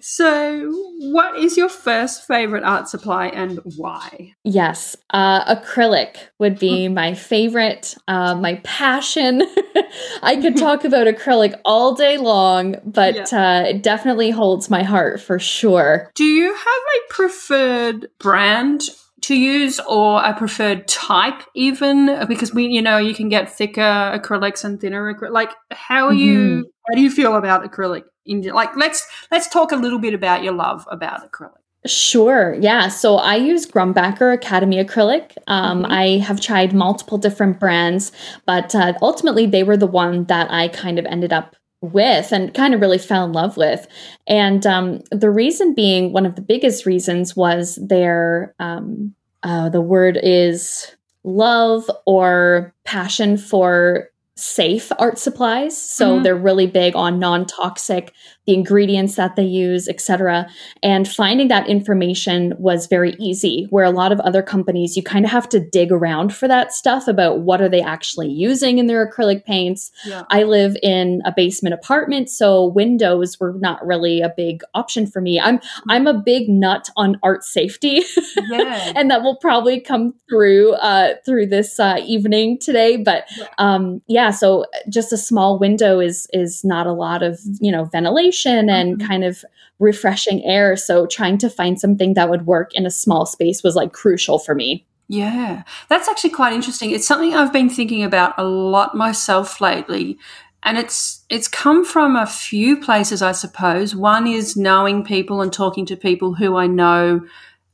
So, 0.00 0.72
what 0.98 1.38
is 1.38 1.56
your 1.56 1.68
first 1.68 2.26
favorite 2.26 2.64
art 2.64 2.88
supply 2.88 3.26
and 3.26 3.60
why? 3.76 4.32
Yes, 4.44 4.96
uh, 5.10 5.54
acrylic 5.54 6.16
would 6.38 6.58
be 6.58 6.88
my 6.88 7.14
favorite, 7.14 7.94
uh, 8.08 8.34
my 8.36 8.60
passion. 8.64 9.42
I 10.22 10.36
could 10.36 10.56
talk 10.56 10.84
about 10.84 11.06
acrylic 11.06 11.60
all 11.64 11.94
day 11.94 12.16
long, 12.16 12.76
but 12.84 13.32
yeah. 13.32 13.62
uh, 13.62 13.68
it 13.68 13.82
definitely 13.82 14.30
holds 14.30 14.70
my 14.70 14.82
heart 14.82 15.20
for 15.20 15.38
sure. 15.38 16.10
Do 16.14 16.24
you 16.24 16.54
have 16.54 16.64
a 16.64 17.12
preferred 17.12 18.08
brand 18.18 18.82
to 19.22 19.34
use 19.34 19.80
or 19.80 20.22
a 20.22 20.34
preferred 20.34 20.86
type 20.86 21.42
even 21.54 22.24
because 22.28 22.54
we 22.54 22.66
you 22.66 22.82
know 22.82 22.98
you 22.98 23.14
can 23.14 23.28
get 23.28 23.50
thicker 23.50 23.80
acrylics 23.80 24.62
and 24.62 24.80
thinner 24.80 25.12
acrylic 25.12 25.30
like 25.32 25.52
how 25.72 26.06
are 26.06 26.12
you 26.12 26.38
mm-hmm. 26.38 26.68
How 26.88 26.94
do 26.94 27.00
you 27.00 27.10
feel 27.10 27.36
about 27.36 27.64
acrylic 27.64 28.04
in 28.24 28.42
like 28.42 28.74
let's 28.76 29.06
let's 29.30 29.48
talk 29.48 29.72
a 29.72 29.76
little 29.76 29.98
bit 29.98 30.14
about 30.14 30.42
your 30.42 30.52
love 30.52 30.86
about 30.90 31.30
acrylic 31.30 31.58
Sure. 31.84 32.56
Yeah. 32.60 32.88
So 32.88 33.16
I 33.16 33.36
use 33.36 33.66
Grumbacher 33.66 34.34
Academy 34.34 34.82
acrylic. 34.82 35.36
Um, 35.46 35.82
mm-hmm. 35.82 35.92
I 35.92 36.06
have 36.18 36.40
tried 36.40 36.72
multiple 36.72 37.18
different 37.18 37.60
brands, 37.60 38.12
but 38.44 38.74
uh, 38.74 38.94
ultimately 39.02 39.46
they 39.46 39.62
were 39.62 39.76
the 39.76 39.86
one 39.86 40.24
that 40.24 40.50
I 40.50 40.68
kind 40.68 40.98
of 40.98 41.06
ended 41.06 41.32
up 41.32 41.54
with 41.80 42.32
and 42.32 42.52
kind 42.54 42.74
of 42.74 42.80
really 42.80 42.98
fell 42.98 43.24
in 43.24 43.32
love 43.32 43.56
with. 43.56 43.86
And 44.26 44.66
um, 44.66 45.00
the 45.10 45.30
reason 45.30 45.74
being, 45.74 46.12
one 46.12 46.26
of 46.26 46.34
the 46.34 46.42
biggest 46.42 46.86
reasons 46.86 47.36
was 47.36 47.78
their, 47.80 48.54
um, 48.58 49.14
uh, 49.42 49.68
the 49.68 49.80
word 49.80 50.18
is 50.22 50.96
love 51.22 51.88
or 52.06 52.74
passion 52.84 53.36
for 53.36 54.10
safe 54.36 54.92
art 54.98 55.18
supplies. 55.18 55.76
So 55.80 56.14
mm-hmm. 56.14 56.22
they're 56.22 56.36
really 56.36 56.66
big 56.66 56.94
on 56.94 57.18
non 57.18 57.46
toxic 57.46 58.14
the 58.46 58.54
ingredients 58.54 59.16
that 59.16 59.36
they 59.36 59.44
use, 59.44 59.88
etc. 59.88 60.48
And 60.82 61.08
finding 61.08 61.48
that 61.48 61.68
information 61.68 62.54
was 62.58 62.86
very 62.86 63.14
easy. 63.18 63.66
Where 63.70 63.84
a 63.84 63.90
lot 63.90 64.12
of 64.12 64.20
other 64.20 64.42
companies, 64.42 64.96
you 64.96 65.02
kind 65.02 65.24
of 65.24 65.32
have 65.32 65.48
to 65.50 65.60
dig 65.60 65.90
around 65.90 66.34
for 66.34 66.46
that 66.46 66.72
stuff 66.72 67.08
about 67.08 67.40
what 67.40 67.60
are 67.60 67.68
they 67.68 67.82
actually 67.82 68.28
using 68.28 68.78
in 68.78 68.86
their 68.86 69.10
acrylic 69.10 69.44
paints. 69.44 69.90
Yeah. 70.04 70.22
I 70.30 70.44
live 70.44 70.76
in 70.82 71.22
a 71.24 71.32
basement 71.34 71.74
apartment, 71.74 72.30
so 72.30 72.66
windows 72.66 73.38
were 73.40 73.54
not 73.58 73.84
really 73.84 74.20
a 74.20 74.32
big 74.36 74.62
option 74.74 75.06
for 75.06 75.20
me. 75.20 75.40
I'm 75.40 75.58
mm-hmm. 75.58 75.90
I'm 75.90 76.06
a 76.06 76.14
big 76.14 76.48
nut 76.48 76.88
on 76.96 77.18
art 77.24 77.42
safety, 77.42 78.02
yeah. 78.48 78.92
and 78.96 79.10
that 79.10 79.22
will 79.22 79.36
probably 79.36 79.80
come 79.80 80.14
through 80.28 80.74
uh, 80.74 81.14
through 81.24 81.46
this 81.46 81.80
uh, 81.80 81.96
evening 82.06 82.58
today. 82.60 82.96
But 82.96 83.28
um, 83.58 84.02
yeah, 84.06 84.30
so 84.30 84.66
just 84.88 85.12
a 85.12 85.18
small 85.18 85.58
window 85.58 85.98
is 85.98 86.28
is 86.32 86.62
not 86.64 86.86
a 86.86 86.92
lot 86.92 87.24
of 87.24 87.40
you 87.60 87.72
know 87.72 87.86
ventilation 87.86 88.35
and 88.44 88.98
mm-hmm. 88.98 89.06
kind 89.06 89.24
of 89.24 89.44
refreshing 89.78 90.44
air. 90.44 90.76
So 90.76 91.06
trying 91.06 91.38
to 91.38 91.50
find 91.50 91.80
something 91.80 92.14
that 92.14 92.30
would 92.30 92.46
work 92.46 92.74
in 92.74 92.86
a 92.86 92.90
small 92.90 93.26
space 93.26 93.62
was 93.62 93.74
like 93.76 93.92
crucial 93.92 94.38
for 94.38 94.54
me. 94.54 94.86
Yeah, 95.08 95.62
that's 95.88 96.08
actually 96.08 96.30
quite 96.30 96.52
interesting. 96.52 96.90
It's 96.90 97.06
something 97.06 97.34
I've 97.34 97.52
been 97.52 97.70
thinking 97.70 98.02
about 98.02 98.34
a 98.38 98.44
lot 98.44 98.96
myself 98.96 99.60
lately. 99.60 100.18
And 100.62 100.78
it's 100.78 101.24
it's 101.28 101.46
come 101.46 101.84
from 101.84 102.16
a 102.16 102.26
few 102.26 102.80
places, 102.80 103.22
I 103.22 103.32
suppose. 103.32 103.94
One 103.94 104.26
is 104.26 104.56
knowing 104.56 105.04
people 105.04 105.40
and 105.40 105.52
talking 105.52 105.86
to 105.86 105.96
people 105.96 106.34
who 106.34 106.56
I 106.56 106.66
know 106.66 107.20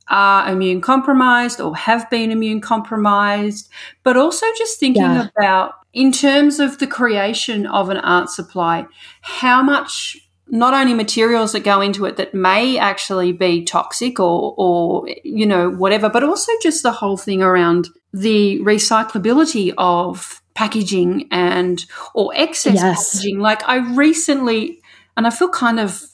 are 0.09 0.53
immune 0.53 0.83
compromised 0.83 1.59
or 1.59 1.75
have 1.75 2.11
been 2.11 2.31
immune 2.31 2.61
compromised, 2.61 3.71
but 4.03 4.17
also 4.19 4.45
just 4.59 4.79
thinking 4.79 5.03
yeah. 5.03 5.29
about 5.35 5.75
in 5.95 6.13
terms 6.13 6.61
of 6.61 6.79
the 6.79 6.87
creation 6.87 7.67
of 7.67 7.89
an 7.89 7.97
art 7.99 8.29
supply, 8.29 8.87
how 9.23 9.63
much 9.63 10.19
not 10.53 10.75
only 10.75 10.93
materials 10.93 11.53
that 11.53 11.65
go 11.65 11.81
into 11.81 12.05
it 12.05 12.19
that 12.19 12.35
may 12.35 12.79
actually 12.79 13.33
be 13.33 13.65
toxic 13.65 14.21
or, 14.21 14.55
or, 14.59 15.09
you 15.25 15.47
know, 15.47 15.71
whatever, 15.71 16.11
but 16.11 16.23
also 16.23 16.53
just 16.63 16.83
the 16.83 16.93
whole 16.93 17.17
thing 17.17 17.43
around 17.43 17.89
the 18.13 18.61
recyclability 18.61 19.73
of 19.79 20.43
packaging 20.53 21.27
and, 21.31 21.87
or 22.15 22.33
excess 22.37 22.75
yes. 22.75 23.15
packaging. 23.15 23.41
Like 23.41 23.67
I 23.67 23.79
recently, 23.95 24.83
and 25.17 25.27
I 25.27 25.31
feel 25.31 25.49
kind 25.49 25.81
of, 25.81 26.05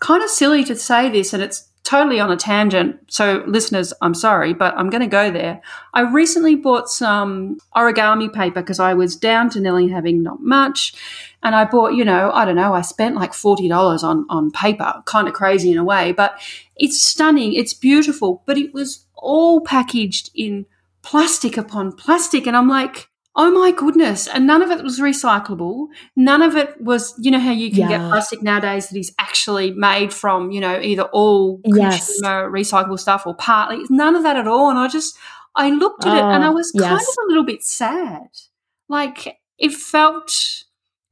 kind 0.00 0.22
of 0.22 0.28
silly 0.28 0.62
to 0.64 0.76
say 0.76 1.08
this, 1.08 1.32
and 1.32 1.42
it's 1.42 1.66
totally 1.84 2.20
on 2.20 2.30
a 2.30 2.36
tangent. 2.36 3.00
So, 3.08 3.42
listeners, 3.46 3.92
I'm 4.00 4.14
sorry, 4.14 4.52
but 4.54 4.74
I'm 4.76 4.90
going 4.90 5.02
to 5.02 5.08
go 5.08 5.30
there. 5.30 5.60
I 5.94 6.02
recently 6.02 6.54
bought 6.54 6.88
some 6.88 7.58
origami 7.74 8.32
paper 8.32 8.60
because 8.60 8.80
I 8.80 8.94
was 8.94 9.16
down 9.16 9.50
to 9.50 9.60
nearly 9.60 9.88
having 9.88 10.22
not 10.22 10.40
much. 10.40 10.94
And 11.42 11.54
I 11.54 11.64
bought, 11.64 11.94
you 11.94 12.04
know, 12.04 12.30
I 12.32 12.44
don't 12.44 12.56
know, 12.56 12.74
I 12.74 12.82
spent 12.82 13.16
like 13.16 13.32
$40 13.32 14.04
on, 14.04 14.26
on 14.28 14.50
paper, 14.50 15.02
kind 15.06 15.26
of 15.26 15.34
crazy 15.34 15.72
in 15.72 15.78
a 15.78 15.84
way, 15.84 16.12
but 16.12 16.40
it's 16.76 17.02
stunning. 17.02 17.54
It's 17.54 17.74
beautiful, 17.74 18.42
but 18.46 18.58
it 18.58 18.74
was 18.74 19.06
all 19.14 19.60
packaged 19.60 20.30
in 20.34 20.66
plastic 21.02 21.56
upon 21.56 21.92
plastic. 21.92 22.46
And 22.46 22.56
I'm 22.56 22.68
like, 22.68 23.09
oh 23.36 23.50
my 23.50 23.70
goodness. 23.70 24.26
And 24.26 24.46
none 24.46 24.62
of 24.62 24.70
it 24.70 24.82
was 24.82 25.00
recyclable. 25.00 25.86
None 26.16 26.42
of 26.42 26.56
it 26.56 26.80
was, 26.80 27.14
you 27.18 27.30
know, 27.30 27.38
how 27.38 27.52
you 27.52 27.70
can 27.70 27.80
yeah. 27.80 27.88
get 27.88 28.00
plastic 28.08 28.42
nowadays 28.42 28.88
that 28.88 28.98
is 28.98 29.12
actually 29.18 29.70
made 29.72 30.12
from, 30.12 30.50
you 30.50 30.60
know, 30.60 30.80
either 30.80 31.04
all 31.04 31.60
yes. 31.64 32.06
consumer 32.06 32.50
recyclable 32.50 32.98
stuff 32.98 33.26
or 33.26 33.34
partly. 33.34 33.84
None 33.88 34.16
of 34.16 34.22
that 34.24 34.36
at 34.36 34.48
all. 34.48 34.70
And 34.70 34.78
I 34.78 34.88
just, 34.88 35.16
I 35.54 35.70
looked 35.70 36.04
at 36.06 36.16
it 36.16 36.22
and 36.22 36.44
I 36.44 36.48
oh, 36.48 36.52
was 36.52 36.72
yes. 36.74 36.84
kind 36.84 37.00
of 37.00 37.24
a 37.24 37.28
little 37.28 37.44
bit 37.44 37.62
sad. 37.62 38.28
Like 38.88 39.38
it 39.58 39.72
felt 39.72 40.32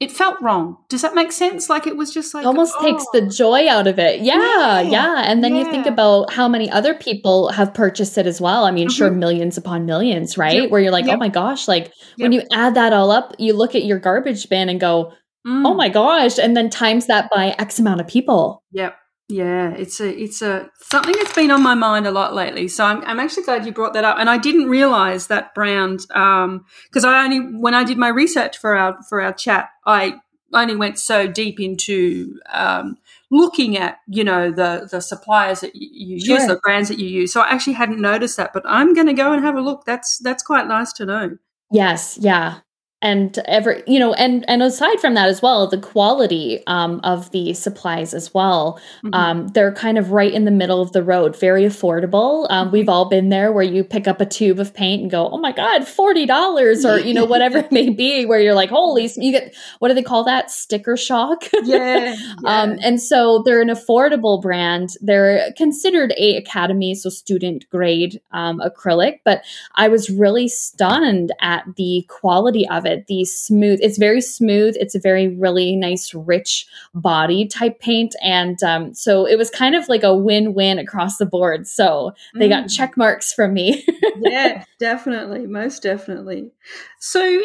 it 0.00 0.12
felt 0.12 0.40
wrong. 0.40 0.76
Does 0.88 1.02
that 1.02 1.14
make 1.14 1.32
sense? 1.32 1.68
Like 1.68 1.86
it 1.86 1.96
was 1.96 2.14
just 2.14 2.32
like 2.32 2.44
it 2.44 2.46
almost 2.46 2.74
oh. 2.78 2.84
takes 2.84 3.04
the 3.12 3.22
joy 3.22 3.68
out 3.68 3.88
of 3.88 3.98
it. 3.98 4.20
Yeah, 4.20 4.80
yeah. 4.80 4.80
yeah. 4.80 5.22
And 5.26 5.42
then 5.42 5.54
yeah. 5.54 5.64
you 5.64 5.70
think 5.70 5.86
about 5.86 6.32
how 6.32 6.46
many 6.46 6.70
other 6.70 6.94
people 6.94 7.50
have 7.50 7.74
purchased 7.74 8.16
it 8.16 8.26
as 8.26 8.40
well. 8.40 8.64
I 8.64 8.70
mean, 8.70 8.86
mm-hmm. 8.86 8.94
sure, 8.94 9.10
millions 9.10 9.58
upon 9.58 9.86
millions, 9.86 10.38
right? 10.38 10.62
Yep. 10.62 10.70
Where 10.70 10.80
you're 10.80 10.92
like, 10.92 11.06
oh 11.06 11.08
yep. 11.08 11.16
oh 11.16 11.18
my 11.18 11.28
gosh, 11.28 11.66
like 11.66 11.86
yep. 12.16 12.26
when 12.26 12.32
you 12.32 12.42
add 12.52 12.76
that 12.76 12.92
all 12.92 13.10
up, 13.10 13.34
you 13.38 13.54
look 13.54 13.74
at 13.74 13.84
your 13.84 13.98
garbage 13.98 14.48
bin 14.48 14.68
and 14.68 14.78
go, 14.78 15.12
mm. 15.46 15.66
oh 15.66 15.74
my 15.74 15.88
gosh, 15.88 16.38
and 16.38 16.56
then 16.56 16.70
times 16.70 17.06
that 17.06 17.28
by 17.30 17.56
X 17.58 17.80
amount 17.80 18.00
of 18.00 18.06
people. 18.06 18.62
Yep. 18.70 18.96
Yeah, 19.28 19.74
it's 19.74 20.00
a 20.00 20.08
it's 20.08 20.40
a 20.40 20.70
something 20.80 21.14
that's 21.14 21.34
been 21.34 21.50
on 21.50 21.62
my 21.62 21.74
mind 21.74 22.06
a 22.06 22.10
lot 22.10 22.34
lately. 22.34 22.66
So 22.66 22.84
I'm 22.84 23.04
I'm 23.04 23.20
actually 23.20 23.42
glad 23.42 23.66
you 23.66 23.72
brought 23.72 23.92
that 23.92 24.04
up. 24.04 24.16
And 24.18 24.30
I 24.30 24.38
didn't 24.38 24.70
realize 24.70 25.26
that 25.26 25.54
brand 25.54 26.00
um 26.14 26.64
because 26.84 27.04
I 27.04 27.24
only 27.24 27.40
when 27.40 27.74
I 27.74 27.84
did 27.84 27.98
my 27.98 28.08
research 28.08 28.56
for 28.56 28.74
our 28.74 28.96
for 29.06 29.20
our 29.20 29.34
chat, 29.34 29.68
I 29.84 30.14
only 30.54 30.76
went 30.76 30.98
so 30.98 31.26
deep 31.26 31.60
into 31.60 32.40
um 32.50 32.96
looking 33.30 33.76
at 33.76 33.98
you 34.06 34.24
know 34.24 34.50
the 34.50 34.88
the 34.90 35.02
suppliers 35.02 35.60
that 35.60 35.76
you, 35.76 36.16
you 36.16 36.24
sure. 36.24 36.38
use, 36.38 36.46
the 36.46 36.56
brands 36.62 36.88
that 36.88 36.98
you 36.98 37.06
use. 37.06 37.30
So 37.30 37.42
I 37.42 37.50
actually 37.50 37.74
hadn't 37.74 38.00
noticed 38.00 38.38
that, 38.38 38.54
but 38.54 38.62
I'm 38.64 38.94
going 38.94 39.08
to 39.08 39.12
go 39.12 39.34
and 39.34 39.44
have 39.44 39.56
a 39.56 39.60
look. 39.60 39.84
That's 39.84 40.16
that's 40.18 40.42
quite 40.42 40.66
nice 40.66 40.94
to 40.94 41.04
know. 41.04 41.36
Yes, 41.70 42.16
yeah 42.18 42.60
and 43.00 43.38
ever 43.44 43.80
you 43.86 43.98
know 43.98 44.12
and 44.14 44.44
and 44.48 44.60
aside 44.60 44.98
from 44.98 45.14
that 45.14 45.28
as 45.28 45.40
well 45.40 45.68
the 45.68 45.78
quality 45.78 46.64
um, 46.66 47.00
of 47.04 47.30
the 47.30 47.54
supplies 47.54 48.12
as 48.12 48.34
well 48.34 48.80
mm-hmm. 49.04 49.14
um, 49.14 49.46
they're 49.48 49.72
kind 49.72 49.98
of 49.98 50.10
right 50.10 50.32
in 50.32 50.44
the 50.44 50.50
middle 50.50 50.82
of 50.82 50.90
the 50.90 51.02
road 51.02 51.38
very 51.38 51.62
affordable 51.62 52.46
um, 52.50 52.66
mm-hmm. 52.66 52.72
we've 52.72 52.88
all 52.88 53.08
been 53.08 53.28
there 53.28 53.52
where 53.52 53.62
you 53.62 53.84
pick 53.84 54.08
up 54.08 54.20
a 54.20 54.26
tube 54.26 54.58
of 54.58 54.74
paint 54.74 55.02
and 55.02 55.10
go 55.12 55.28
oh 55.30 55.38
my 55.38 55.52
god 55.52 55.82
$40 55.82 56.84
or 56.84 56.98
you 56.98 57.14
know 57.14 57.24
whatever 57.28 57.58
it 57.58 57.70
may 57.70 57.88
be 57.88 58.26
where 58.26 58.40
you're 58.40 58.54
like 58.54 58.70
holy 58.70 59.08
you 59.16 59.30
get 59.30 59.54
what 59.78 59.88
do 59.88 59.94
they 59.94 60.02
call 60.02 60.24
that 60.24 60.50
sticker 60.50 60.96
shock 60.96 61.44
yeah, 61.62 62.16
um, 62.44 62.72
yeah. 62.72 62.76
and 62.82 63.00
so 63.00 63.42
they're 63.44 63.62
an 63.62 63.68
affordable 63.68 64.42
brand 64.42 64.90
they're 65.00 65.52
considered 65.56 66.12
a 66.16 66.36
academy 66.36 66.96
so 66.96 67.08
student 67.08 67.64
grade 67.70 68.20
um, 68.32 68.60
acrylic 68.60 69.20
but 69.24 69.44
i 69.76 69.86
was 69.86 70.10
really 70.10 70.48
stunned 70.48 71.32
at 71.40 71.64
the 71.76 72.04
quality 72.08 72.66
of 72.68 72.84
it 72.84 72.87
it. 72.88 73.06
The 73.06 73.24
smooth, 73.24 73.78
it's 73.82 73.98
very 73.98 74.20
smooth. 74.20 74.76
It's 74.78 74.94
a 74.94 75.00
very 75.00 75.28
really 75.28 75.76
nice, 75.76 76.12
rich 76.14 76.66
body 76.94 77.46
type 77.46 77.80
paint, 77.80 78.14
and 78.22 78.62
um, 78.62 78.94
so 78.94 79.26
it 79.26 79.36
was 79.36 79.50
kind 79.50 79.74
of 79.74 79.88
like 79.88 80.02
a 80.02 80.16
win-win 80.16 80.78
across 80.78 81.18
the 81.18 81.26
board. 81.26 81.66
So 81.66 82.12
they 82.34 82.46
mm. 82.46 82.50
got 82.50 82.68
check 82.68 82.96
marks 82.96 83.32
from 83.32 83.54
me. 83.54 83.86
yeah, 84.20 84.64
definitely, 84.78 85.46
most 85.46 85.82
definitely. 85.82 86.50
So 86.98 87.42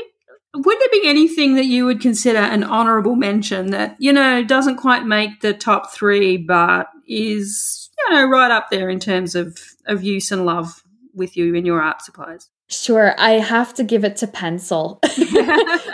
would 0.56 0.80
there 0.80 1.02
be 1.02 1.08
anything 1.08 1.56
that 1.56 1.66
you 1.66 1.86
would 1.86 2.00
consider 2.00 2.40
an 2.40 2.64
honorable 2.64 3.16
mention 3.16 3.72
that 3.72 3.96
you 4.00 4.14
know 4.14 4.44
doesn't 4.44 4.78
quite 4.78 5.06
make 5.06 5.42
the 5.42 5.54
top 5.54 5.92
three 5.92 6.38
but 6.38 6.88
is 7.08 7.90
you 7.98 8.14
know 8.14 8.26
right 8.26 8.52
up 8.52 8.70
there 8.70 8.90
in 8.90 9.00
terms 9.00 9.36
of 9.36 9.58
of 9.88 10.04
use 10.04 10.32
and 10.32 10.46
love 10.46 10.84
with 11.14 11.36
you 11.36 11.54
in 11.54 11.66
your 11.66 11.82
art 11.82 12.02
supplies 12.02 12.50
Sure, 12.74 13.14
I 13.18 13.32
have 13.32 13.74
to 13.76 13.84
give 13.84 14.04
it 14.04 14.16
to 14.18 14.28
pencil. 14.28 15.00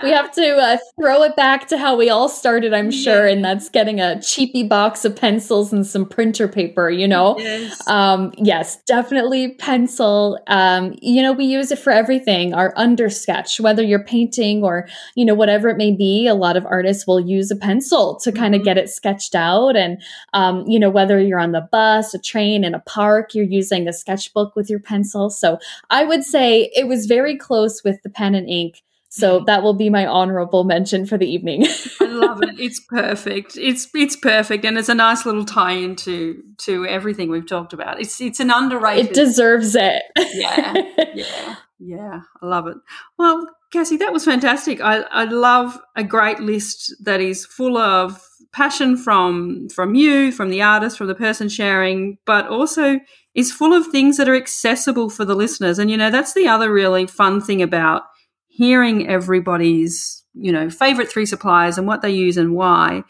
we 0.03 0.11
have 0.11 0.31
to 0.33 0.55
uh, 0.57 0.77
throw 0.99 1.23
it 1.23 1.35
back 1.35 1.67
to 1.69 1.77
how 1.77 1.97
we 1.97 2.09
all 2.09 2.29
started, 2.29 2.73
I'm 2.73 2.91
sure, 2.91 3.27
and 3.27 3.43
that's 3.43 3.69
getting 3.69 3.99
a 3.99 4.21
cheapy 4.21 4.63
box 4.63 5.03
of 5.05 5.15
pencils 5.15 5.73
and 5.73 5.85
some 5.85 6.05
printer 6.05 6.47
paper, 6.47 6.89
you 6.89 7.07
know? 7.07 7.37
Yes, 7.37 7.87
um, 7.87 8.33
yes 8.37 8.77
definitely 8.83 9.53
pencil. 9.55 10.39
Um, 10.47 10.95
you 11.01 11.21
know, 11.21 11.33
we 11.33 11.45
use 11.45 11.71
it 11.71 11.79
for 11.79 11.91
everything. 11.91 12.53
Our 12.53 12.73
under 12.75 13.09
sketch, 13.09 13.59
whether 13.59 13.83
you're 13.83 14.03
painting 14.03 14.63
or, 14.63 14.87
you 15.15 15.25
know, 15.25 15.33
whatever 15.33 15.69
it 15.69 15.77
may 15.77 15.91
be, 15.91 16.27
a 16.27 16.35
lot 16.35 16.57
of 16.57 16.65
artists 16.65 17.05
will 17.05 17.19
use 17.19 17.51
a 17.51 17.55
pencil 17.55 18.19
to 18.21 18.31
kind 18.31 18.55
of 18.55 18.59
mm-hmm. 18.59 18.65
get 18.65 18.77
it 18.77 18.89
sketched 18.89 19.35
out. 19.35 19.75
And, 19.75 20.01
um, 20.33 20.65
you 20.67 20.79
know, 20.79 20.89
whether 20.89 21.19
you're 21.19 21.39
on 21.39 21.51
the 21.51 21.67
bus, 21.71 22.13
a 22.13 22.19
train, 22.19 22.63
in 22.63 22.73
a 22.73 22.79
park, 22.79 23.33
you're 23.33 23.45
using 23.45 23.87
a 23.87 23.93
sketchbook 23.93 24.55
with 24.55 24.69
your 24.69 24.79
pencil. 24.79 25.29
So 25.29 25.59
I 25.89 26.03
would 26.03 26.23
say 26.23 26.68
it 26.75 26.87
was 26.87 27.05
very 27.05 27.37
close 27.37 27.83
with 27.83 28.01
the 28.03 28.09
pen 28.09 28.35
and 28.35 28.49
ink. 28.49 28.81
So 29.11 29.37
mm-hmm. 29.37 29.45
that 29.45 29.63
will 29.63 29.73
be 29.73 29.89
my 29.89 30.05
honorable 30.05 30.63
mention 30.63 31.05
for 31.05 31.17
the 31.17 31.25
evening. 31.25 31.65
I 31.99 32.05
love 32.05 32.43
it. 32.43 32.59
It's 32.59 32.79
perfect. 32.79 33.57
It's 33.57 33.87
it's 33.95 34.15
perfect, 34.15 34.63
and 34.65 34.77
it's 34.77 34.89
a 34.89 34.93
nice 34.93 35.25
little 35.25 35.45
tie 35.45 35.71
into 35.71 36.43
to 36.59 36.85
everything 36.85 37.29
we've 37.29 37.47
talked 37.47 37.73
about. 37.73 37.99
It's 37.99 38.21
it's 38.21 38.39
an 38.39 38.51
underrated. 38.51 39.07
It 39.07 39.13
deserves 39.15 39.75
it. 39.75 40.03
yeah, 40.33 40.73
yeah, 41.15 41.55
yeah. 41.79 42.21
I 42.41 42.45
love 42.45 42.67
it. 42.67 42.77
Well, 43.17 43.47
Cassie, 43.73 43.97
that 43.97 44.13
was 44.13 44.25
fantastic. 44.25 44.79
I 44.79 44.99
I 45.01 45.23
love 45.23 45.79
a 45.95 46.03
great 46.03 46.39
list 46.39 46.93
that 47.03 47.19
is 47.19 47.47
full 47.47 47.77
of 47.77 48.21
passion 48.51 48.97
from 48.97 49.69
from 49.69 49.95
you, 49.95 50.31
from 50.31 50.49
the 50.49 50.61
artist, 50.61 50.97
from 50.97 51.07
the 51.07 51.15
person 51.15 51.49
sharing, 51.49 52.17
but 52.25 52.47
also 52.47 52.99
is 53.35 53.51
full 53.51 53.73
of 53.73 53.87
things 53.87 54.17
that 54.17 54.27
are 54.27 54.35
accessible 54.35 55.09
for 55.09 55.25
the 55.25 55.35
listeners. 55.35 55.79
And, 55.79 55.89
you 55.91 55.97
know, 55.97 56.09
that's 56.09 56.33
the 56.33 56.47
other 56.47 56.71
really 56.71 57.05
fun 57.05 57.41
thing 57.41 57.61
about 57.61 58.03
hearing 58.47 59.07
everybody's, 59.07 60.23
you 60.33 60.51
know, 60.51 60.69
favorite 60.69 61.09
three 61.09 61.25
suppliers 61.25 61.77
and 61.77 61.87
what 61.87 62.01
they 62.01 62.11
use 62.11 62.37
and 62.37 62.55
why 62.55 63.03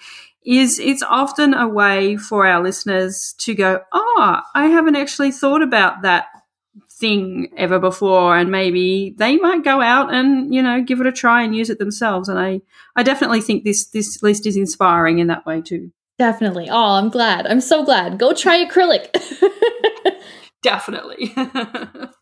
is 0.46 0.80
it's 0.80 1.04
often 1.04 1.54
a 1.54 1.68
way 1.68 2.18
for 2.18 2.46
our 2.46 2.62
listeners 2.64 3.36
to 3.40 3.54
go, 3.54 3.82
oh, 3.92 4.40
I 4.56 4.68
haven't 4.68 4.96
actually 4.96 5.32
thought 5.32 5.62
about 5.62 6.02
that 6.04 6.28
thing 7.00 7.48
ever 7.56 7.80
before 7.80 8.38
and 8.38 8.52
maybe 8.52 9.16
they 9.18 9.38
might 9.38 9.64
go 9.64 9.82
out 9.82 10.14
and 10.14 10.54
you 10.54 10.62
know 10.62 10.82
give 10.84 11.00
it 11.00 11.08
a 11.08 11.12
try 11.12 11.42
and 11.44 11.56
use 11.56 11.70
it 11.70 11.80
themselves. 11.80 12.28
And 12.30 12.40
i 12.40 12.62
i 12.96 13.04
definitely 13.04 13.42
think 13.42 13.64
this 13.64 13.86
this 13.88 14.22
list 14.22 14.46
is 14.46 14.58
inspiring 14.58 15.20
in 15.20 15.28
that 15.28 15.46
way 15.46 15.62
too. 15.62 15.92
Definitely. 16.18 16.70
Oh 16.70 16.96
i'm 16.96 17.10
glad. 17.10 17.48
I'm 17.48 17.62
so 17.62 17.84
glad. 17.84 18.20
Go 18.20 18.34
try 18.34 18.66
acrylic. 18.66 19.08
Definitely 20.62 21.34